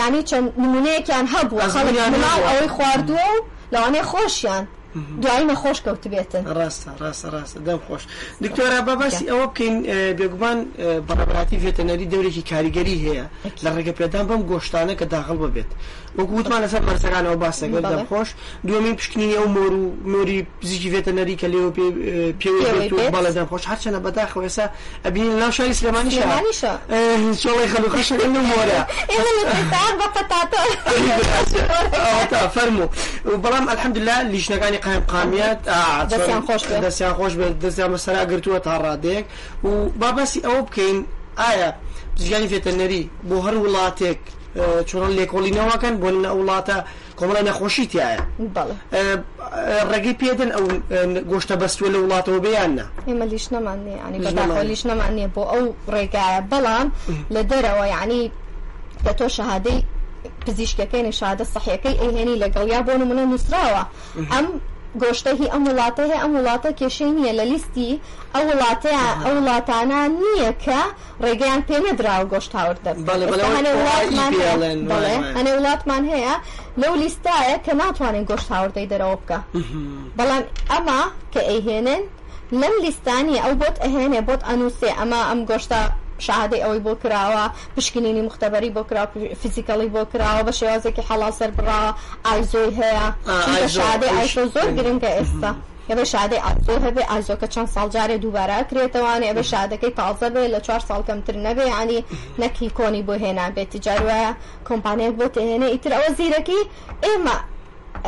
ینی 0.00 0.22
چەند 0.28 0.48
نمونەیەکیان 0.62 1.26
هەبووە 1.34 1.66
خەڵک 1.74 1.96
ئەوەی 2.50 2.68
خواردووە 2.76 3.28
و 3.34 3.38
لانه 3.72 4.02
خوشیان 4.02 4.66
دوایی 5.22 5.46
نەخۆش 5.50 5.78
کەوت 5.84 6.04
بێتن 6.14 6.42
ڕاستە 6.58 6.90
ڕاستە 7.02 7.26
ڕاستە 7.34 7.58
دەم 7.66 7.80
خۆش 7.86 8.02
دکتۆرە 8.44 8.80
بەباسی 8.86 9.24
ئەوە 9.30 9.46
بکەین 9.50 9.76
بێگومان 10.18 10.58
بەڕابراتی 11.08 11.56
ڤێتەنەری 11.62 12.06
دەورێکی 12.12 12.42
کاریگەری 12.50 12.96
هەیە 13.04 13.24
لە 13.64 13.70
ڕێگە 13.76 13.92
پێدان 13.98 14.26
بەم 14.28 14.42
گۆشتانە 14.50 14.94
کە 15.00 15.04
داخل 15.14 15.36
ببێت 15.42 15.70
وەکو 16.18 16.32
وتمان 16.38 16.60
لەسەر 16.64 16.82
مەرسەکانەوە 16.88 17.36
باسەگەر 17.44 17.82
دەم 17.92 18.04
خۆش 18.10 18.28
دومین 18.66 18.96
پشکنی 18.96 19.34
ئەو 19.38 19.48
مۆر 19.54 19.72
و 19.82 19.86
مۆری 20.12 20.46
پزیکی 20.60 20.88
ڤێتەنەری 20.94 21.36
کە 21.40 21.46
لێو 21.52 21.70
پێ 21.74 23.10
باڵە 23.14 23.30
دەم 23.36 23.46
خۆش 23.50 23.62
هەرچەنە 23.70 23.98
بەداخەوە 24.04 24.42
ئێسا 24.46 24.64
ئەبین 25.04 25.26
ناو 25.42 25.50
شاری 25.50 25.74
سلێمانی 25.78 26.10
شەڵی 27.42 27.66
خەلوخەشەکە 27.72 28.26
مۆرە 28.34 28.80
بەپەتاتە 30.00 30.60
فەرمو 32.54 32.86
بەڵام 33.42 33.64
ئەلحەمدللا 33.70 34.16
لیشنەکانی 34.32 34.79
قایم 34.84 35.00
قامیت 35.08 35.58
دەستیان 36.10 36.42
خۆش 36.46 36.62
دەستیان 36.84 37.14
خۆش 37.18 37.32
بێت 37.40 37.54
دەستیان 37.64 37.90
بەسەرا 37.94 38.22
گرتووە 38.30 38.60
تا 38.66 38.72
ڕادەیەک 38.84 39.24
و 39.64 39.68
بابەسی 40.00 40.40
ئەوە 40.46 40.62
بکەین 40.68 40.96
ئایا 41.38 41.70
پزیشکانی 42.16 42.48
فێتەنەری 42.52 43.02
بۆ 43.28 43.36
هەر 43.46 43.54
وڵاتێک 43.64 44.20
چۆن 44.88 45.10
لێکۆڵینەوەکەن 45.18 45.94
بۆ 46.02 46.08
لە 46.24 46.30
وڵاتە 46.38 46.78
کۆمەڵی 47.18 47.46
نەخۆشی 47.48 47.86
تایە 47.92 48.20
ڕێگەی 49.90 50.14
پێدن 50.22 50.50
ئەو 50.56 50.66
گۆشتە 51.30 51.54
بەستوە 51.62 51.88
لە 51.94 51.98
وڵاتەوە 52.02 52.38
بەیاننا 52.46 52.86
ئێمە 53.08 53.26
لیش 53.32 53.46
نەمانێ 53.54 53.94
ینی 54.62 54.68
لیش 54.70 54.82
نەمانێ 54.90 55.26
بۆ 55.36 55.42
ئەو 55.52 55.64
ڕێگایە 55.94 56.40
بەڵام 56.50 56.86
لە 57.34 57.40
دەرەوە 57.50 57.84
یعنی 57.94 58.22
دە 59.04 59.12
تۆ 59.18 59.26
شەهادەی 59.36 59.80
پزیشکەکەی 60.46 61.02
نشادە 61.10 61.44
سەحەکەی 61.54 61.96
ئەهێنی 62.02 62.40
لەگەڵ 62.42 62.66
یا 62.74 62.80
بۆ 62.86 62.94
نمونە 63.02 63.24
نووسراوە 63.30 63.82
ئەم 64.32 64.46
گۆشتە 65.02 65.28
هی 65.40 65.48
ئەم 65.52 65.62
وڵاتە 65.68 66.02
هەیە 66.10 66.18
ئەم 66.22 66.32
وڵاتە 66.38 66.70
کێشەی 66.80 67.12
نییە 67.16 67.32
لە 67.38 67.44
لیستی 67.50 67.90
ئەو 68.34 68.42
وڵاتە 68.50 68.90
ئەو 69.24 69.34
وڵاتانە 69.38 70.00
نییە 70.20 70.50
کە 70.64 70.80
ڕێگەیان 71.24 71.62
پێنەدراوە 71.68 72.24
گۆشت 72.32 72.52
هاوردە 72.56 72.92
ئەنێ 75.36 75.50
وڵاتمان 75.58 76.02
هەیە 76.12 76.34
لەو 76.82 76.94
لیستایە 77.02 77.56
کە 77.64 77.72
ناتوانین 77.82 78.24
گۆشت 78.30 78.48
هاوردەی 78.54 78.88
دەرەوە 78.92 79.16
بکە 79.22 79.38
بەڵام 80.18 80.42
ئەمە 80.72 81.00
کە 81.32 81.40
ئەیهێنن 81.48 82.02
لەم 82.60 82.74
لیستانی 82.84 83.36
ئەو 83.44 83.52
بۆت 83.60 83.76
ئەهێنێ 83.84 84.20
بۆت 84.28 84.42
ئەنووسێ 84.48 84.90
ئەمە 84.98 85.20
ئەم 85.28 85.40
گۆشتە 85.50 85.80
شعادی 86.20 86.56
ئەوەی 86.62 86.78
بۆ 86.86 86.94
کراوە 87.02 87.50
پشکنینی 87.76 88.20
مختبەری 88.28 88.70
بۆ 88.70 88.82
کرا 88.88 89.04
فیزیکەڵی 89.42 89.88
بۆ 89.94 90.02
کراوە 90.12 90.42
بە 90.48 90.52
شێوازێکی 90.60 91.02
حەڵا 91.08 91.30
سەر 91.38 91.50
براوە 91.58 91.92
ئایزۆی 92.26 92.72
هەیە 93.48 93.68
شعادی 93.76 94.08
ئایشۆ 94.16 94.42
زۆر 94.54 94.68
گرنگکە 94.76 95.10
ئێستا. 95.16 95.52
ئێمە 95.88 96.04
شادی 96.14 96.38
ئازۆ 96.44 96.74
هەبێ 96.86 97.02
ئازۆکە 97.10 97.46
چەند 97.54 97.68
ساڵجارێ 97.74 98.16
دووبارە 98.22 98.58
کرێتەوەوان 98.70 99.22
ئێمە 99.28 99.44
شادەکەی 99.52 99.92
تازە 99.98 100.28
بێ 100.34 100.42
لە 100.54 100.60
چوار 100.66 100.82
ساڵ 100.88 101.00
کەمتر 101.08 101.36
نەبێ 101.46 101.64
ینی 101.74 102.00
نەکی 102.42 102.68
کۆنی 102.78 103.02
بۆ 103.06 103.14
هێنا 103.24 103.46
بێت 103.54 103.68
تجارواە 103.74 104.30
کۆمپانیەک 104.68 105.14
بۆ 105.18 105.26
تهێنێ 105.34 105.68
ئیتر 105.72 105.92
ئەوە 105.96 106.10
زیرەکی 106.18 106.60
ئێمە 107.04 107.38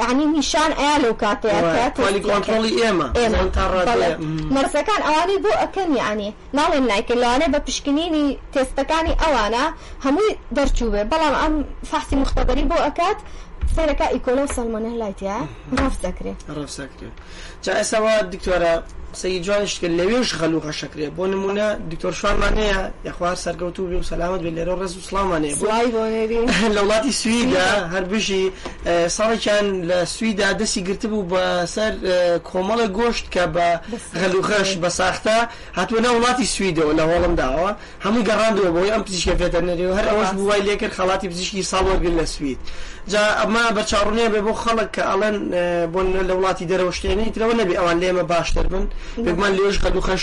عنی 0.08 0.24
نیشان 0.34 0.72
ئایا 0.78 0.96
لەو 1.04 1.14
کاتەیەکۆلی 1.22 2.72
ئێمە 2.80 3.06
مەرسەکان 4.54 5.00
ئەوانی 5.06 5.36
بۆ 5.44 5.52
ئەەکەنی 5.62 6.00
عنی 6.10 6.30
ناڵێن 6.58 6.84
نایکە 6.90 7.14
لەوانێ 7.22 7.48
بە 7.54 7.60
پشکنینی 7.66 8.26
تێستەکانی 8.52 9.18
ئەوانە 9.22 9.64
هەمووی 10.04 10.36
دەرچوبێ 10.56 11.02
بەڵام 11.12 11.34
ئەم 11.42 11.54
فاسی 11.90 12.16
مختبەری 12.22 12.64
بۆ 12.70 12.76
ئەکات 12.86 13.18
سەرەکە 13.76 14.06
ئیکۆلۆ 14.14 14.44
سەلمونە 14.56 14.92
لایتە 15.02 15.36
ڕاف 15.78 15.94
سەکرێت 16.02 16.38
ڕاف 16.56 16.70
سەکرێت 16.78 17.14
جا 17.64 17.72
ئێساوا 17.80 18.14
دکتۆرە 18.32 18.74
سی 19.20 19.32
جوانش 19.46 19.72
کرد 19.80 19.94
لەوێش 20.00 20.28
خەلوخە 20.40 20.72
شکرێ 20.80 21.06
بۆ 21.16 21.24
نمونە 21.34 21.66
دکتۆر 21.90 22.14
شوانمانەیە 22.20 22.78
یخوار 23.08 23.36
سەرکەوت 23.44 23.76
و 23.78 23.84
بێ 23.90 23.96
و 24.02 24.04
سەلامت 24.10 24.40
بێ 24.44 24.50
لێرە 24.58 24.74
ڕێز 24.80 24.92
و 24.98 25.02
سلامانەیە 25.08 25.54
لە 26.76 26.80
وڵاتی 26.86 27.12
سویدا 27.22 27.66
هەربژی 27.94 28.44
ساڵێکیان 29.16 29.66
لە 29.90 29.98
سویدا 30.16 30.48
دەستی 30.60 30.80
گرتبوو 30.88 31.28
بە 31.32 31.44
سەر 31.74 31.92
کۆمەڵە 32.48 32.86
گۆشت 32.98 33.26
کە 33.34 33.44
بە 33.56 33.68
غەلوخەش 34.20 34.70
بە 34.82 34.90
ساختە 34.98 35.36
هاتووە 35.78 36.00
نە 36.04 36.10
وڵاتی 36.16 36.46
سویدەوە 36.54 36.92
لە 36.98 37.04
هۆڵم 37.10 37.34
داوە 37.40 37.70
هەموو 38.04 38.26
گەڕاندەوە 38.28 38.70
بۆی 38.74 38.92
ئەم 38.94 39.02
پزیشکە 39.06 39.34
پێدەنەرەوە 39.40 39.94
هەر 39.98 40.06
ئەوەش 40.10 40.30
بووای 40.36 40.62
لێکرد 40.68 40.94
خەڵاتی 40.98 41.26
پزیشکی 41.32 41.68
ساڵوەگر 41.72 42.12
لە 42.20 42.26
سوید 42.34 42.58
جا 43.08 43.22
ئەما 43.42 43.62
بەچڕونێ 43.76 44.26
بێ 44.32 44.40
بۆ 44.46 44.52
خەڵک 44.62 44.88
کە 44.94 45.02
ئەڵەن 45.10 45.36
بۆن 45.92 46.06
لە 46.28 46.34
وڵاتی 46.38 46.64
دەرەوە 46.70 46.92
شتێنی 46.98 47.32
ترەوە 47.34 47.54
نەبی 47.60 47.74
ئەوان 47.80 47.98
لێمە 48.02 48.22
باشتر 48.34 48.66
بن 48.72 48.84
بگومان 49.26 49.52
لێش 49.58 49.76
قەد 49.82 49.96
و 49.96 50.00
خەش 50.06 50.22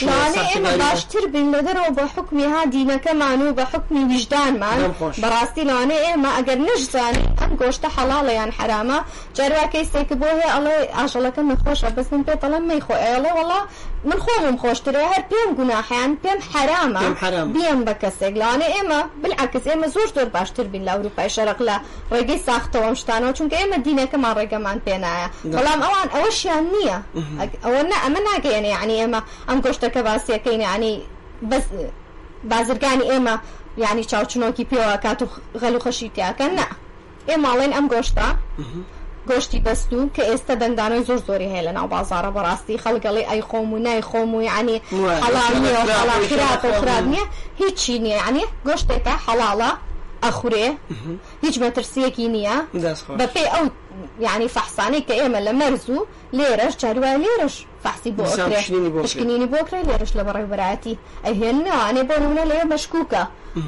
باشتر 0.85 1.25
بین 1.33 1.47
لە 1.55 1.61
دەرەوە 1.67 1.91
بە 1.99 2.05
حکمی 2.15 2.45
ها 2.51 2.61
دینەکەمان 2.75 3.39
و 3.41 3.53
بە 3.59 3.65
حکمی 3.73 4.03
ویژدانمان 4.11 4.79
بەڕاستی 5.23 5.63
لەوانێ 5.69 5.97
ئێمە 6.07 6.29
ئەگەر 6.37 6.59
نشزانین 6.67 7.27
ئەم 7.41 7.51
گۆشتە 7.61 7.87
حەڵاڵە 7.95 8.33
یان 8.39 8.51
حرامە 8.57 8.97
جارواکەی 9.37 9.85
سێک 9.93 10.09
بۆ 10.19 10.27
هەیە 10.35 10.49
ئەڵێ 10.55 10.75
ئاژەڵەکە 10.97 11.41
نەخۆشە 11.51 11.89
بەسم 11.97 12.21
پێ 12.27 12.33
بەڵم 12.41 12.63
مەی 12.69 12.81
خۆ 12.85 12.93
ئێڵێ 13.05 13.31
وڵا 13.39 13.59
من 14.09 14.19
خۆم 14.23 14.57
خۆشترە 14.61 15.03
هەر 15.11 15.21
پێم 15.31 15.49
گوناحیان 15.59 16.11
پێم 16.23 16.39
حرامە 16.51 17.01
بێم 17.57 17.79
بە 17.87 17.93
کەسێک 18.01 18.33
لەوانێ 18.41 18.67
ئێمە 18.75 18.99
بالعکس 19.21 19.63
ئێمە 19.69 19.87
زۆر 19.95 20.07
زۆر 20.15 20.27
باشتر 20.35 20.63
بین 20.71 20.83
لە 20.87 20.91
ئەوروپای 20.93 21.29
شەرق 21.35 21.59
لە 21.69 21.75
ڕێگەی 22.11 22.39
ساخت 22.45 22.68
سەختەوە 22.71 22.85
ئەم 22.89 22.95
شتانەوە 23.01 23.37
چونکە 23.37 23.55
ئێمە 23.59 23.77
دینەکەمان 23.87 24.33
ڕێگەمان 24.39 24.77
پێنایە 24.85 25.27
بەڵام 25.57 25.79
ئەوان 25.85 26.07
ئەوەشیان 26.13 26.63
نییە 26.73 26.97
ئەوە 27.65 27.81
نە 27.91 27.97
ئەمە 28.03 28.19
ناگەێنێ 28.29 28.73
عنی 28.81 28.95
ئێمە 29.01 29.19
ئەم 29.49 29.59
گۆشتەکە 29.65 30.01
باسیەکەین 30.07 30.61
عنی 30.73 30.93
بەس 31.49 31.65
بازرگانی 32.51 33.05
ئێمە 33.11 33.35
ینی 33.85 34.03
چاوچنۆکی 34.11 34.65
پێوە 34.71 34.95
کات 35.03 35.19
و 35.21 35.25
غەل 35.61 35.75
و 35.77 35.81
خەشی 35.85 36.09
تیاکە 36.15 36.47
نە 36.57 36.65
ئێماڵێن 37.29 37.71
ئەم 37.75 37.85
گۆشتا 37.93 38.27
گۆشتی 39.29 39.59
بەست 39.65 39.89
و 39.93 40.09
کە 40.15 40.23
ئێستا 40.29 40.53
دەنگدانەوەی 40.61 41.03
زۆر 41.07 41.19
زۆری 41.27 41.51
هەیە 41.53 41.63
لە 41.67 41.71
ناو 41.77 41.87
بازارە 41.93 42.29
بەڕاستی 42.35 42.81
خەڵگەڵی 42.83 43.27
ئەی 43.29 43.41
خۆم 43.49 43.69
و 43.73 43.79
نای 43.85 44.01
خۆم 44.09 44.29
و 44.37 44.39
عنی 44.57 44.77
خراپ 46.29 46.61
و 46.71 46.73
خراپ 46.81 47.05
نییە 47.11 47.25
هیچی 47.61 47.95
نییە 48.05 48.19
عنی 48.27 48.43
گۆشتێکە 48.67 49.15
حەڵاڵە 49.25 49.71
ئەخورێ 50.25 50.67
هیچ 51.43 51.55
مەترسیەکی 51.63 52.25
نییە 52.35 52.57
بە 53.19 53.25
پێی 53.33 53.47
ئەو 53.53 53.65
یعنی 54.25 54.47
فەحسانەی 54.55 55.01
کە 55.07 55.13
ئێمە 55.19 55.39
لە 55.47 55.53
مەرز 55.61 55.83
و 55.89 56.07
لێرەش 56.37 56.73
چاروای 56.81 57.17
لێرەش 57.23 57.55
فەحسی 57.83 58.11
بۆشکنینی 58.97 59.51
بۆکرێ 59.53 59.79
لێرش 59.87 60.11
لە 60.17 60.23
بەڕێبراتی 60.27 60.93
ئەهێنناوانێ 61.25 62.03
بۆ 62.09 62.15
نمونە 62.23 62.45
لێ 62.51 62.61
مەشکوکە 62.71 63.23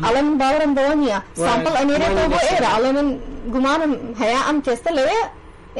ئەڵێ 0.05 0.21
من 0.25 0.35
باوەڕم 0.41 0.71
بەوە 0.77 1.17
سامبل 1.45 1.73
أني 1.81 1.93
ئەنێرێتەوە 1.95 2.27
بو 2.33 2.39
إيرا 2.51 2.69
على 2.75 2.89
من 2.97 3.07
گومانم 3.53 3.91
هيا 4.21 4.39
أم 4.49 4.57
تێستە 4.65 4.91
لەوێ 4.97 5.21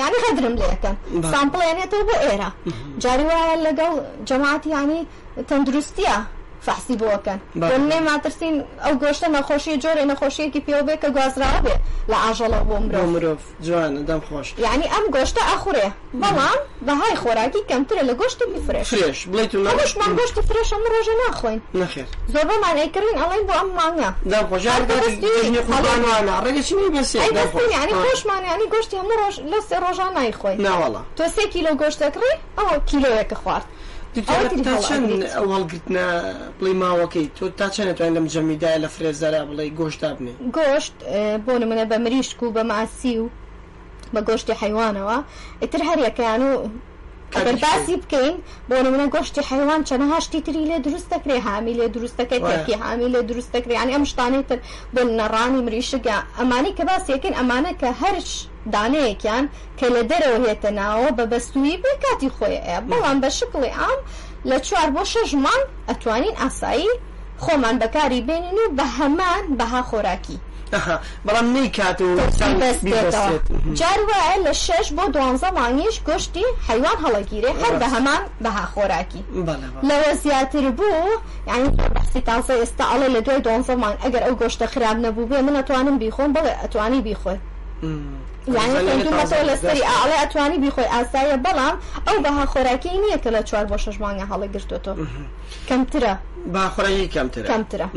يعني 0.01 0.17
هدرم 0.25 0.55
سامبل 0.61 1.29
سامپڵ 1.33 1.59
تو 1.91 1.97
بو 2.07 2.13
إيرا 2.29 2.49
جاریواە 3.03 3.47
لەگەڵ 3.65 3.93
جەماعتی 4.29 4.69
يعني 4.77 4.97
تندرستيا 5.49 6.15
فحسی 6.65 6.95
بۆکەن 7.01 7.39
لێ 7.89 7.99
ماترسین 8.09 8.55
ئەو 8.85 8.93
گۆشتە 9.03 9.27
نەخۆشی 9.35 9.75
جۆرە 9.83 10.03
نەخۆشیەکی 10.11 10.61
پێ 10.65 10.77
بێ 10.87 10.95
کە 11.01 11.09
گوازرا 11.15 11.53
بێ 11.65 11.75
لە 12.11 12.17
ئاژەڵە 12.23 12.59
بۆ 12.69 12.75
مرۆ 12.85 13.03
مرۆڤ 13.13 13.37
جوانە 13.65 14.01
دەم 14.09 14.21
خۆش 14.27 14.47
یعنی 14.65 14.85
ئەم 14.93 15.05
گۆشتە 15.15 15.41
ئەخورێ 15.51 15.87
بەڵام 16.21 16.59
بەهای 16.87 17.15
خۆراکی 17.21 17.61
کەمترە 17.69 18.03
لە 18.09 18.13
گۆشتی 18.21 18.59
فرێش 18.67 18.87
فرێش 18.93 19.19
بڵێتمان 19.31 19.75
گۆشتی 20.19 20.41
فرێش 20.49 20.69
ئەم 20.75 20.83
ڕۆژە 20.93 21.13
ناخۆین 21.23 21.59
نخێر 21.81 22.07
زۆر 22.33 22.45
بەمانەیکردین 22.51 23.17
ئەڵێن 23.21 23.43
بۆ 23.47 23.53
ئەم 23.59 23.69
مانگە 23.79 24.09
ڕێگەشیانی 27.41 27.93
خۆشمانیانی 28.03 28.65
گۆشتی 28.73 28.95
هەموو 29.01 29.15
ڕۆژ 29.21 29.35
لە 29.51 29.59
سێ 29.67 29.77
ڕۆژان 29.83 30.11
نایخۆین 30.17 30.57
ناوەڵە 30.65 31.01
تۆ 31.17 31.23
سێ 31.35 31.43
کیلۆ 31.53 31.71
گۆشتەکڕی 31.81 32.33
ئەوە 32.57 32.75
کیلۆیەکە 32.89 33.35
خوارد 33.41 33.67
چەند 34.15 35.21
ئەوەڵگرتنە 35.37 36.05
بڵی 36.57 36.73
ماوەکەی 36.81 37.27
تۆ 37.37 37.45
تا 37.59 37.67
چەندێتوان 37.75 38.11
لەم 38.17 38.25
جەمیدای 38.33 38.77
لە 38.83 38.89
فرێزەرا 38.95 39.41
بڵێ 39.49 39.65
گۆشتا 39.79 40.09
بنێ 40.17 40.33
گۆشت 40.57 40.95
بۆ 41.45 41.53
نمونە 41.61 41.83
بە 41.91 41.97
مریشک 42.03 42.39
و 42.43 42.53
بە 42.55 42.63
ماسی 42.71 43.13
و 43.23 43.25
بە 44.13 44.19
گۆشتی 44.27 44.55
حیوانەوە 44.61 45.17
ئیتر 45.61 45.81
هەریەکەیان 45.89 46.41
و 46.47 46.51
ئەگەر 47.37 47.55
باسی 47.65 47.95
بکەین 48.03 48.35
بۆ 48.69 48.75
نمونە 48.85 49.05
گۆشتی 49.13 49.41
حیوان 49.49 49.81
چەنەها 49.89 50.17
شتی 50.25 50.41
تری 50.45 50.63
لێ 50.69 50.77
دروست 50.85 51.07
دەکرێ 51.13 51.37
هامی 51.45 51.73
لێ 51.79 51.87
دروست 51.95 52.15
دەکەی 52.21 52.41
تێکی 52.49 52.75
هامی 52.83 53.07
لێ 53.13 53.21
دروست 53.29 53.51
دەکریانی 53.55 53.95
ئەم 53.95 54.05
شتانێتتر 54.11 54.59
بۆ 54.93 55.01
نەڕانی 55.19 55.61
مریشگە 55.67 56.17
ئەمانی 56.39 56.73
کە 56.77 56.83
باسیەکەن 56.89 57.33
ئەمانە 57.39 57.73
کە 57.81 57.89
هەرش 58.01 58.31
دانەیەکیان 58.73 59.45
کە 59.79 59.85
لە 59.95 60.01
دەرەوە 60.11 60.39
هێتە 60.49 60.69
ناوە 60.79 61.09
بە 61.17 61.25
بەستوی 61.31 61.77
بێ 61.83 61.93
کاتی 62.03 62.29
خۆیە 62.35 62.77
بەڵام 62.89 63.17
بە 63.23 63.29
شکڵی 63.37 63.71
ئام 63.79 63.99
لە 64.49 64.57
چوار 64.67 64.89
بۆ 64.95 65.03
شەژمان 65.11 65.61
ئەتوانین 65.89 66.35
ئاسایی 66.41 66.89
خۆمان 67.43 67.75
بەکاری 67.81 68.21
بێنین 68.27 68.57
و 68.61 68.73
بە 68.77 68.85
هەمان 68.97 69.43
بەها 69.59 69.81
خۆراکی 69.89 70.37
بەڵام 71.25 71.45
نەی 71.53 71.69
کات 71.77 72.01
و 72.01 72.09
جاروایە 73.79 74.35
لە 74.45 74.51
شش 74.53 74.87
بۆ 74.97 75.03
دوانزە 75.15 75.51
مانگیش 75.57 76.01
گشتی 76.07 76.45
حیوان 76.67 76.97
هەڵەگیرێ 77.03 77.51
هەر 77.61 77.73
بە 77.81 77.87
هەمان 77.95 78.21
بەها 78.43 78.65
خۆراکی 78.73 79.21
لەوە 79.89 80.11
زیاتر 80.23 80.65
بوو 80.77 81.11
یعنی 81.47 81.67
بەسی 81.95 82.21
تازە 82.27 82.53
ئێستا 82.61 82.85
ئەڵێ 82.91 83.07
لە 83.15 83.19
دوای 83.25 83.41
دوانزە 83.45 83.71
مانگ 83.83 83.97
ئەگەر 84.03 84.23
ئەو 84.25 84.35
گۆشتە 84.41 84.65
خراب 84.73 84.97
نەبوو 85.05 85.29
بێ 85.31 85.39
من 85.47 85.55
ئەتوانم 85.59 85.95
بیخۆم 86.03 86.31
بڵێ 86.35 86.53
ئەتوانی 86.61 87.01
بیخۆی 87.07 87.37
لەسری 88.59 89.81
ئاڵێ 89.93 90.15
ئەتوانی 90.21 90.57
بیخۆی 90.63 90.89
ئاسایە 90.95 91.37
بەڵام 91.45 91.75
ئەو 92.07 92.17
بەها 92.23 92.45
خۆراکی 92.53 92.97
نییە 93.03 93.17
کە 93.23 93.29
لە 93.35 93.41
چوار 93.49 93.65
بۆ 93.71 93.77
شەژمانگە 93.83 94.25
هەڵی 94.31 94.47
گرتوۆ 94.53 94.93
کەمترە 95.69 96.13
باخۆرایی 96.53 97.07
کەمتر 97.15 97.43
کەمترە 97.51 97.87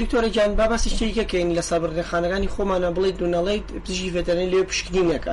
دکتۆری 0.00 0.30
جان 0.30 0.50
باباسی 0.60 0.90
شتێکەکەین 0.94 1.48
لە 1.58 1.62
سابرڕێخانەکانی 1.68 2.48
خۆمانە 2.54 2.88
بڵێ 2.96 3.10
دوونەڵیت 3.18 3.66
پزیی 3.84 4.10
ڤێتەرێن 4.14 4.48
لێ 4.52 4.60
پشکنینەکە 4.70 5.30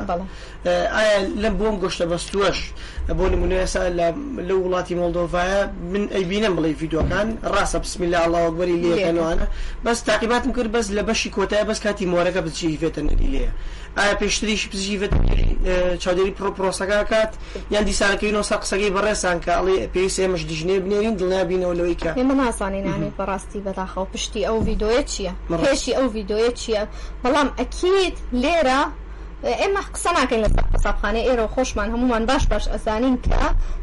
ئایا 0.96 1.20
لە 1.44 1.50
بۆم 1.60 1.76
گۆشتە 1.84 2.06
بەستوەش 2.12 2.58
بۆ 3.18 3.26
نمونێسا 3.32 3.82
لە 4.48 4.54
وڵاتی 4.62 4.96
مۆلدۆڤایە 5.00 5.62
من 5.94 6.04
ئەیبینە 6.16 6.50
بڵێ 6.56 6.70
یددیوەکان 6.76 7.28
ڕاستە 7.54 7.78
بسمیلا 7.84 8.18
ئاڵاوەگوەری 8.24 8.78
لێەکەنوانە 8.82 9.46
بەس 9.86 9.98
تاقیباتم 10.08 10.52
کرد 10.58 10.72
بەس 10.76 10.86
لە 10.98 11.04
بەشی 11.10 11.30
کۆتای 11.36 11.64
بەس 11.70 11.80
کاتی 11.86 12.06
مۆرەکە 12.14 12.42
بچی 12.48 12.78
ڤێتەنەری 12.82 13.28
لێە 13.34 13.50
ئایا 14.00 14.16
پێ 14.20 14.27
پێشتریشی 14.28 14.70
پزیوت 14.72 15.12
چادری 16.04 16.32
پرۆپۆسەکە 16.38 17.00
کات 17.12 17.32
یان 17.74 17.84
دیسانەکەینەوە 17.90 18.44
سا 18.50 18.56
قسەکەی 18.62 18.92
بەڕێسان 18.96 19.38
کە 19.44 19.52
ئەڵێ 19.58 19.76
پێویست 19.94 20.20
ئێمەش 20.24 20.44
دیژنێ 20.52 20.76
بنێرین 20.84 21.14
دڵنابینەوە 21.20 21.74
لەوەی 21.80 21.98
کە 22.04 22.12
ئێمە 22.20 22.36
ناسانینانی 22.42 23.12
بەڕاستی 23.18 23.60
بەداخەوە 23.66 24.06
پشتی 24.14 24.42
ئەو 24.48 24.58
ڤیددیوە 24.68 25.02
چییە 25.12 25.34
پێشی 25.66 25.92
ئەو 25.98 26.08
ڤیددیوە 26.14 26.50
چییە 26.60 26.84
بەڵام 27.24 27.50
ئەکیت 27.60 28.18
لێرە 28.44 28.82
ئێمە 29.62 29.82
قسە 29.94 30.12
ناکەین 30.18 30.42
لە 30.46 30.50
قسەبخانە 30.74 31.22
ئێرە 31.28 31.46
خۆشمان 31.56 31.88
هەمومان 31.94 32.24
باش 32.30 32.44
باش 32.52 32.66
ئەزانین 32.74 33.16
کە 33.26 33.40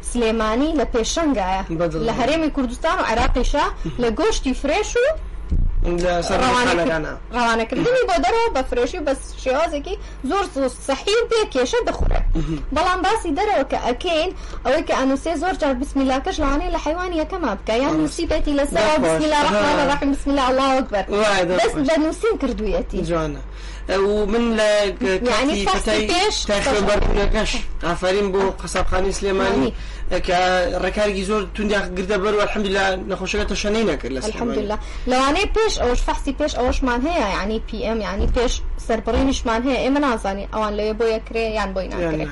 سلێمانی 0.09 0.71
لە 0.79 0.85
پێشنگایە 0.93 1.61
لە 2.07 2.13
هەرێمی 2.19 2.49
کوردستان 2.55 2.95
و 2.99 3.07
عراقیشە 3.11 3.65
لە 4.03 4.09
گۆشتی 4.19 4.53
فرێش 4.61 4.91
و 5.01 5.05
روانه 5.85 7.65
کردنی 7.65 7.85
بۆ 8.09 8.15
دەرەوە 8.25 8.49
بە 8.55 8.61
فرۆشی 8.69 8.99
بە 9.07 9.13
شێوازێکی 9.43 9.95
زۆر 10.29 10.45
سەحیر 10.87 11.21
پێ 11.29 11.43
کێشە 11.51 11.77
دەخورێت 11.89 12.23
بەڵام 12.75 12.99
باسی 13.05 13.33
دەرەوە 13.37 13.63
کە 13.71 13.77
ئەکەین 13.87 14.29
ئەوەی 14.65 14.83
کە 14.87 14.93
ئەنووسێ 14.99 15.35
زۆر 15.41 15.55
جار 15.61 15.73
بسمیلاکەش 15.81 16.37
لەوانەیە 16.41 16.71
لە 16.75 16.79
حیوانی 16.85 17.17
یەکەما 17.21 17.51
بکە 17.57 17.73
یان 17.73 17.95
نووسیبێتی 18.01 18.57
لەسەر 18.59 18.97
بسمیلا 19.03 19.39
ڕحمانە 19.47 19.83
ڕحیم 19.91 20.09
بسم 20.13 20.29
الله 20.31 20.69
ئەکبەر 20.77 21.03
بەس 21.61 21.73
بە 21.89 21.97
نووسین 22.03 22.33
کردوویەتی 22.41 23.01
جوانە 23.09 23.41
ومن 23.89 24.57
لە 24.57 24.69
فتای 25.69 26.11
تاخبەرەکەش 26.47 27.51
ئافرین 27.83 28.27
بۆ 28.33 28.41
قسەبخانی 28.63 29.11
سلێمانی 29.11 29.71
کە 30.27 30.39
ڕێکارێکی 30.83 31.23
زۆر 31.29 31.41
توندیا 31.55 31.81
گردە 31.97 32.17
بەر 32.23 32.33
الحمدلا 32.45 32.85
نەخۆشەکە 33.09 33.45
تەشەنەی 33.51 33.85
نەکرد 33.91 34.11
لە 34.15 34.21
الحمدلا 34.29 34.77
لەوانەیە 35.11 35.47
پێش 35.57 35.73
ئەوش 35.83 35.99
فەختی 36.07 36.33
پێش 36.39 36.53
ئەوشمان 36.59 36.99
هەیە 37.07 37.27
ینی 37.41 37.59
PM 37.69 37.97
ینی 38.09 38.27
پێش 38.35 38.53
سەرپڕینیشمان 38.87 39.61
هەیە 39.67 39.79
ئێمە 39.83 39.99
نازانی 40.05 40.45
ئەوان 40.53 40.73
لێ 40.79 40.85
بۆ 40.99 41.05
یەکرێ 41.15 41.43
یان 41.57 41.69
بۆی 41.75 41.87
ناکرێت 41.91 42.29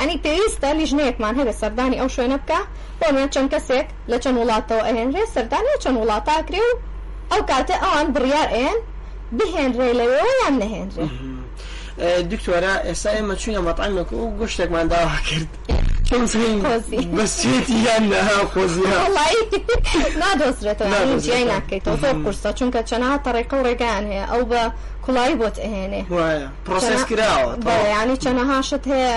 ینی 0.00 0.16
پێویستە 0.24 0.68
لیژنەیەکمان 0.80 1.34
هەیە 1.40 1.52
سەردانی 1.60 1.96
ئەو 2.00 2.08
شوێنە 2.16 2.38
بکە 2.44 2.60
بۆ 3.00 3.08
چەند 3.34 3.48
کەسێک 3.54 3.86
لە 4.10 4.16
چەند 4.22 4.36
وڵاتەوە 4.40 4.82
ئەهێنرێ 4.88 5.24
سەردانی 5.34 5.72
چەند 5.82 5.96
وڵاتاکرێ 6.02 6.60
و 6.68 6.74
ئەو 7.32 7.40
کاتە 7.50 7.76
ئەوان 7.84 8.06
بڕیار 8.14 8.48
ئێن 8.56 8.78
بهێنرێ 9.38 9.88
لەوەوە 10.00 10.28
یان 10.42 10.54
نەهێنرێ 10.62 11.06
دکتۆرە 12.30 12.74
ئێستا 12.88 13.10
ئێمە 13.16 13.34
چوینە 13.42 13.60
مەتعامێک 13.68 14.08
و 14.12 14.22
گشتێکمان 14.40 14.86
داوا 14.92 15.16
کرد. 15.28 15.50
کۆزی 16.10 17.02
بەسێتی 17.18 17.76
یان 17.86 18.04
نەها 18.12 18.38
خۆزیڵی 18.52 18.98
نادۆزرێتەوە 20.22 21.22
جیای 21.24 21.44
ناکەیتەوە 21.52 21.96
تۆ 22.02 22.08
قورسە 22.24 22.50
چونکە 22.58 22.80
چەنە 22.90 23.08
تەڕێکە 23.24 23.54
و 23.58 23.62
ڕێگان 23.68 24.04
هەیە 24.10 24.24
ئەو 24.32 24.42
بە 24.50 24.62
کوڵایی 25.04 25.36
بۆت 25.40 25.56
ئەهێنێ 25.64 26.02
پرۆسس 26.66 27.02
کراوە 27.10 27.50
بەیانی 27.68 28.16
چەنەهاشت 28.24 28.82
هەیە 28.92 29.14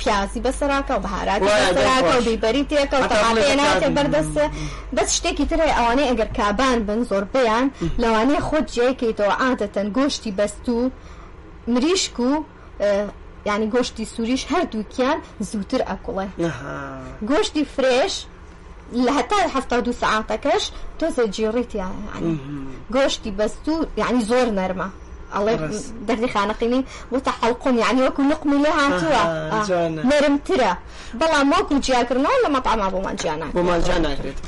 پیازی 0.00 0.40
بەسەراکە 0.44 0.92
و 0.96 1.00
بەهاراکە 1.04 1.50
و 2.14 2.22
بیبەری 2.28 2.64
تێکە 2.70 2.96
و 3.02 3.06
تەڵێناتێ 3.14 3.88
بەردەستە 3.96 4.44
بەس 4.96 5.08
شتێکی 5.16 5.46
ترێ 5.50 5.66
ئەوانەی 5.76 6.08
ئەگەر 6.10 6.28
کابان 6.38 6.78
بن 6.88 7.00
زۆربیان 7.10 7.66
لەوانەیە 8.02 8.40
خۆت 8.48 8.66
جێکەیتەوە 8.76 9.34
ئاتەتەن 9.42 9.88
گۆشتی 9.96 10.32
بەست 10.38 10.64
و 10.74 10.78
مریشک 11.72 12.16
و 12.28 12.30
ینی 13.50 13.66
گۆشتی 13.74 14.04
سووریش 14.14 14.42
هەردووکیان 14.52 15.18
زووتر 15.50 15.80
ئەکوڵێ 15.90 16.26
گۆشتی 17.30 17.64
فرێش 17.74 18.14
لە 19.04 19.10
هەتا 19.18 19.38
هەفتا 19.54 19.78
دو 19.86 19.92
سعاتەکەش 20.02 20.64
تۆزە 20.98 21.24
جێڕیتیان 21.36 21.94
گۆشتی 22.94 23.30
بەست 23.38 23.64
و 23.72 23.74
یعنی 24.00 24.20
زۆر 24.30 24.46
نەرمە 24.58 24.88
الله 25.36 25.56
دەردی 26.08 26.28
خانەقینین 26.34 26.82
وتە 27.12 27.30
حەڵقم 27.42 27.74
یعنی 27.84 28.00
وەکو 28.08 28.20
نقمی 28.22 28.58
لێ 28.64 28.72
هاتووە 28.80 29.22
نەرمترە 30.10 30.72
بەڵام 31.20 31.48
وەکو 31.56 31.74
جیاکردنەوە 31.86 32.38
لە 32.44 32.48
مەپاما 32.56 32.88
بۆمان 32.94 33.16
جیانە 33.22 33.46
بۆمان 33.54 33.80
جیان 33.86 34.00
ناکرێت 34.06 34.38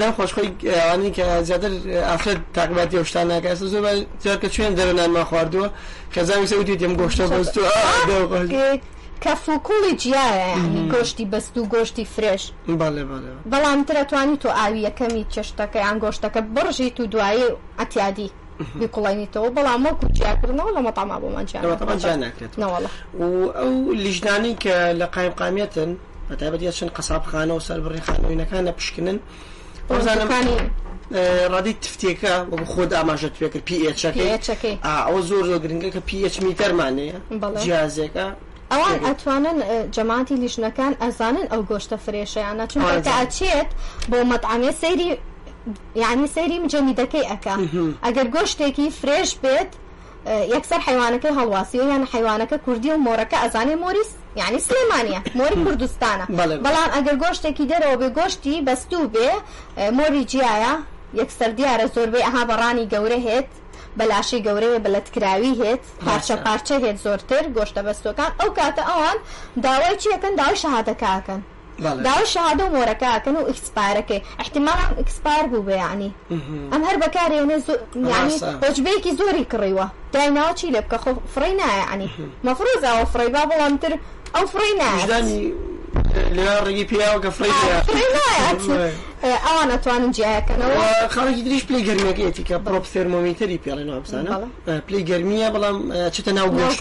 دەم 0.00 0.12
خۆشخۆی 0.18 0.50
ئەوانی 0.74 1.12
کە 1.16 1.26
زیاتر 1.48 1.70
ئافرەت 2.10 2.38
تاقبەتی 2.54 2.98
هێشتان 3.00 3.26
ناکە 3.32 3.50
زۆر 3.54 3.84
زیاتر 4.22 4.38
کە 4.42 4.48
چێن 4.54 4.72
دەرەنانمان 4.78 5.26
خواردووە 5.30 5.68
کە 6.14 6.20
زاوی 6.28 6.46
سەوتی 6.52 6.76
دێم 6.80 6.94
گۆشتە 7.00 7.24
بەستو 7.32 7.60
کە 9.24 9.32
فکوڵی 9.44 9.94
جیایە 10.02 10.52
گۆشتی 10.92 11.24
بەست 11.32 11.54
و 11.58 11.66
گۆشتی 11.74 12.04
فرێش 12.14 12.42
بەڵام 13.52 13.80
ترەتوانی 13.88 14.36
تۆ 14.42 14.48
ئاوی 14.58 14.80
یەکەمی 14.88 15.24
چشتەکەی 15.34 15.84
ئەنگۆشتەکە 15.86 16.40
بڕژیت 16.54 17.00
و 17.00 17.06
دوایی 17.12 17.48
ئەتیادی 17.80 18.28
بیکوڵێنیتەوە 18.80 19.48
بەڵام 19.56 19.80
وەکو 19.86 20.06
جیاکردنەوە 20.18 20.70
لە 20.76 20.80
مەتاما 20.86 21.16
بۆمانجیانەوە 21.22 22.58
و 23.20 23.24
ئەو 23.58 23.72
لیژدانی 24.04 24.54
کە 24.62 24.76
لە 25.00 25.06
قایمقامێتن 25.16 25.90
بەتابەت 26.30 26.60
یە 26.68 26.72
چند 26.78 26.90
قەسابخانە 26.96 27.52
و 27.56 27.60
سەر 27.66 27.78
بڕی 27.84 28.02
خانەوەینەکانە 28.06 28.72
پشکنن 28.78 29.18
ئەوزانەکانی 29.90 30.56
ڕادی 31.52 31.74
تفتێکە 31.84 32.34
وەکو 32.50 32.66
خۆدا 32.74 32.96
ئاماژە 33.00 33.28
توێکرد 33.36 33.64
پیچەکەی 33.68 34.74
ئەو 35.08 35.18
زۆر 35.30 35.44
زۆر 35.48 35.60
گرنگگە 35.64 35.90
کە 35.96 36.00
پیچ 36.08 36.34
میتەرمانەیە 36.46 37.16
جیازێکە 37.64 38.26
ئەوان 38.72 38.96
ئەتوانن 39.06 39.58
جەماتی 39.94 40.36
لیژنەکان 40.42 40.92
ئەزانن 41.02 41.46
ئەو 41.52 41.62
گۆشتە 41.70 41.96
فرێشەیانە 42.04 42.64
چونکە 42.72 43.12
ئەچێت 43.20 43.70
بۆ 44.10 44.16
مەتعامێ 44.32 44.72
سەیری 44.82 45.10
یعنی 46.02 46.26
سەیری 46.34 46.58
مجەمیدەکەی 46.68 47.26
ئەکە 47.30 47.54
ئەگەر 48.04 48.26
گۆشتێکی 48.36 48.90
فرێش 49.00 49.30
بێت 49.42 49.70
یەکسەر 50.54 50.80
حیوانەکەی 50.86 51.32
هەڵواسی 51.38 51.74
یان 51.90 52.04
حیوانەکە 52.12 52.56
کوردی 52.64 52.90
و 52.92 52.96
مۆرەکە 53.06 53.36
ئەزانێ 53.42 53.76
مۆریس 53.82 54.10
یعنی 54.40 54.58
سلێمانە 54.66 55.18
مۆری 55.38 55.56
کوردستانە 55.64 56.24
بەڵام 56.64 56.90
ئەگەر 56.96 57.16
گۆشتێکی 57.24 57.64
دەرەوە 57.70 57.96
بێ 58.00 58.08
گۆشتی 58.18 58.56
بەستوو 58.66 59.10
بێ 59.14 59.30
مۆری 59.98 60.24
جیایە 60.30 60.74
یەکسەر 61.20 61.50
دیارە 61.58 61.86
زۆربەی 61.94 62.22
ئەها 62.26 62.42
بەڕانی 62.50 62.86
گەورە 62.92 63.18
هێت 63.28 63.50
بەلاشی 63.98 64.40
گەورەیە 64.46 64.80
بەلەتکراوی 64.84 65.54
هێت 65.60 65.82
پارچە 66.06 66.36
پارچە 66.44 66.76
هێت 66.84 66.98
زۆرتر 67.06 67.44
گۆشتە 67.56 67.80
بەستەکان 67.86 68.30
ئەو 68.40 68.50
کاتە 68.58 68.82
ئەوان 68.90 69.18
داوای 69.64 69.96
چیەکەن 70.02 70.34
داوای 70.38 70.56
شەهادەکەکەن 70.62 71.40
داو 71.80 72.02
شادو 72.04 72.22
الشهادة 72.22 72.64
وورقة 72.64 73.18
كانوا 73.18 73.48
اكسباير 73.50 74.00
كي 74.00 74.22
احتمال 74.40 74.74
اكسباير 74.98 75.46
بو 75.46 75.70
يعني 75.70 76.12
ام 76.72 76.84
هر 76.84 76.96
بكاري 76.96 77.34
يعني 77.36 77.58
زو 77.60 77.76
يعني 77.96 78.34
وجبيكي 78.70 79.16
زوري 79.16 79.44
كريوا 79.44 79.84
داينا 80.12 80.50
وشي 80.50 80.66
لبكا 80.66 80.96
خو 80.96 81.14
فرينا 81.34 81.66
يعني 81.76 82.08
مفروض 82.44 82.84
او 82.84 83.04
فري 83.06 83.28
بابا 83.28 83.62
وانتر 83.64 83.98
او 84.36 84.46
فرينا 84.46 85.08
لا 86.32 86.60
لێران 86.62 86.68
او 86.68 86.86
پیاوەکە 87.22 87.26
فریات 87.28 87.86
ئەوان 89.22 89.66
ناتوانن 89.68 90.12
جیاکەنەوە 90.12 91.12
خاڵێکی 91.14 91.42
دریش 91.44 91.64
پلی 91.64 91.84
گەرمەکەیەتی 91.86 92.40
کە 92.48 92.54
پرۆپ 92.66 92.84
تەرمۆمیتەری 92.94 93.58
پیاڵی 93.66 93.86
نابزانە 93.86 94.34
پلی 94.90 95.04
گەرمیە 95.04 95.54
بەڵام 95.54 95.92
چتە 96.16 96.28
ناو 96.32 96.46
بۆ 96.50 96.72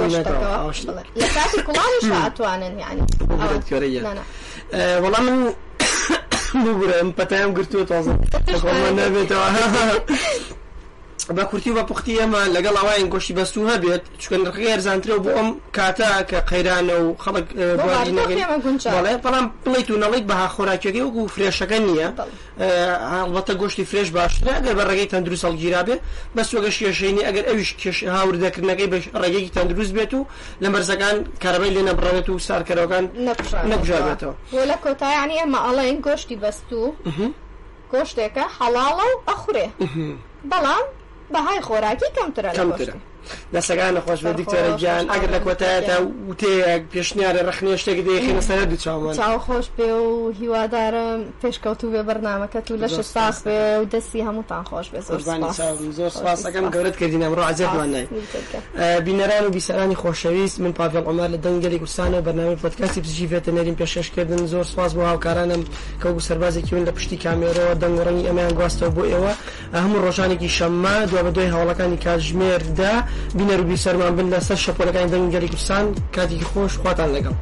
لە 1.16 1.28
کاتی 1.36 1.58
کوڵانیش 1.58 2.06
ئەتوانن 2.24 2.80
یعنی 2.80 3.02
آه. 4.08 4.14
وەڵام 5.04 5.26
من 6.62 6.74
بگرم 6.80 7.10
پەتایم 7.18 7.50
گرتووە 7.58 7.84
تازە 7.92 8.14
خۆمان 8.62 8.94
نابێتەوە 9.00 9.48
بە 11.34 11.44
کورتی 11.50 11.72
بە 11.78 11.84
پختی 11.89 12.18
ئەمە 12.20 12.42
لەگەڵ 12.56 12.76
ئەوواین 12.80 13.10
گۆشتی 13.13 13.34
بەستو 13.39 13.68
هەبێت 13.72 14.02
چکن 14.22 14.42
ڕخی 14.48 14.68
ەرزانترەوە 14.76 15.20
بۆ 15.26 15.30
ئەم 15.38 15.50
کاتە 15.78 16.10
کە 16.30 16.39
قەیرانە 16.50 16.96
و 17.04 17.15
خەڵک 17.24 17.48
بەڵام 19.26 19.46
پڵیت 19.65 19.89
و 19.92 19.98
نەڵیت 20.04 20.24
بەها 20.30 20.48
خۆراکێکی 20.56 21.02
وەکو 21.02 21.28
فرێشەکە 21.34 21.78
نییە 21.86 22.10
هەڵبەتە 23.13 23.54
گۆشتی 23.62 23.86
فرێش 23.89 24.10
باشترە 24.18 24.52
ئەگەر 24.58 24.74
بە 24.80 24.84
ڕێگەی 24.89 25.06
تەندروست 25.13 25.46
هەڵگیرابێ 25.46 25.96
بە 26.36 26.44
سوگەش 26.50 26.76
کێشێنی 26.84 27.24
ئەگەر 27.28 27.46
ئەوش 27.50 27.70
کێش 27.82 27.98
هاوردەکردنەکەی 28.15 28.88
بە 28.92 28.98
ڕێگەی 29.22 29.50
تەندروست 29.56 29.94
بێت 29.98 30.13
و 30.13 30.26
لە 30.63 30.68
مەرزەکان 30.74 31.18
کارەبەی 31.44 31.72
لێ 31.76 31.84
نەبڕێت 31.89 32.28
و 32.30 32.39
سارکەرەوەکان 32.48 33.06
نەبژابێتەوە 33.72 34.34
لە 34.72 34.76
کۆتایانی 34.84 35.38
ئەمە 35.44 35.60
ئەڵێن 35.65 35.98
گۆشتی 36.06 36.36
بەستو 36.44 36.84
گۆشتێکە 37.94 38.44
حەڵاڵە 38.58 39.06
و 39.10 39.20
ئەخورێ 39.30 39.68
بەڵام 40.52 40.86
بهای 41.34 41.62
خوراکی 41.62 42.06
کم 42.15 42.32
تر 42.32 42.46
دەسەکان 43.56 43.92
نەخۆش 43.98 44.20
بە 44.26 44.32
دیکتۆرە 44.40 44.72
گیان 44.82 45.06
ئەگەر 45.14 45.30
لە 45.36 45.40
کۆتایەتە 45.46 45.96
وتەیەک 46.30 46.82
پێشنیارە 46.94 47.42
ڕخنێ 47.50 47.74
شتێک 47.82 48.00
دەیخینە 48.08 48.44
سەر 48.50 48.64
دوچاوان 48.72 49.14
چاو 49.20 49.38
خۆش 49.46 49.66
پێ 49.78 49.90
و 50.08 50.14
هیوادارم 50.40 51.20
پێشکەوت 51.42 51.80
و 51.84 51.88
بێ 51.94 52.02
بەرنمەکەت 52.08 52.66
و 52.72 52.76
لە 52.82 52.88
شستاس 52.98 53.38
بێ 53.46 53.60
و 53.82 53.84
دەستی 53.94 54.22
هەمووتان 54.28 54.64
خۆش 54.70 54.88
بێ 54.92 55.00
زۆر 55.98 56.10
سپاسەکەم 56.20 56.66
گەورت 56.74 56.96
کردینە 57.00 57.28
ڕۆ 57.38 57.44
عجێبوان 57.52 57.90
نای 57.94 58.06
بینەران 59.06 59.44
و 59.48 59.50
بیسەرانی 59.58 59.98
خۆشەویست 60.02 60.58
من 60.64 60.72
پاڤل 60.80 61.04
ئۆمار 61.08 61.30
لە 61.34 61.38
دەنگەری 61.46 61.78
کوردستانە 61.82 62.20
بەنامەی 62.28 62.60
پۆتکاسی 62.64 63.00
پزیژیفێتە 63.06 63.52
نەرین 63.58 63.78
پێشەشکردن 63.82 64.42
زۆر 64.54 64.64
سپاس 64.72 64.92
بۆ 64.96 65.02
هاوکارانم 65.12 65.62
کە 66.02 66.06
و 66.08 66.20
سەربازێکی 66.28 66.72
من 66.76 66.84
لە 66.90 66.94
پشتی 66.98 67.18
کامێرەوە 67.24 67.74
دەنگ 67.82 67.96
ڕەنی 68.06 68.24
ئەمیان 68.30 68.54
گواستەوە 68.58 68.92
بۆ 68.96 69.04
ئێوە 69.12 69.34
هەموو 69.84 70.02
ڕۆژانێکی 70.06 70.50
شەممە 70.58 70.96
دو 71.10 71.18
بە 71.26 71.32
دوی 71.36 71.50
هەوڵەکانی 71.54 71.98
کاتژمێردا 72.06 72.96
بینەروبی 73.38 73.82
سەرمان 73.86 74.12
بن 74.17 74.28
لەسەر 74.34 74.58
شەپۆلەکانی 74.65 75.12
دەنگەری 75.13 75.52
کوردستان 75.54 75.86
کاتێکی 76.15 76.48
خۆش 76.52 76.74
خواتان 76.82 77.10
لەگەڵ 77.15 77.36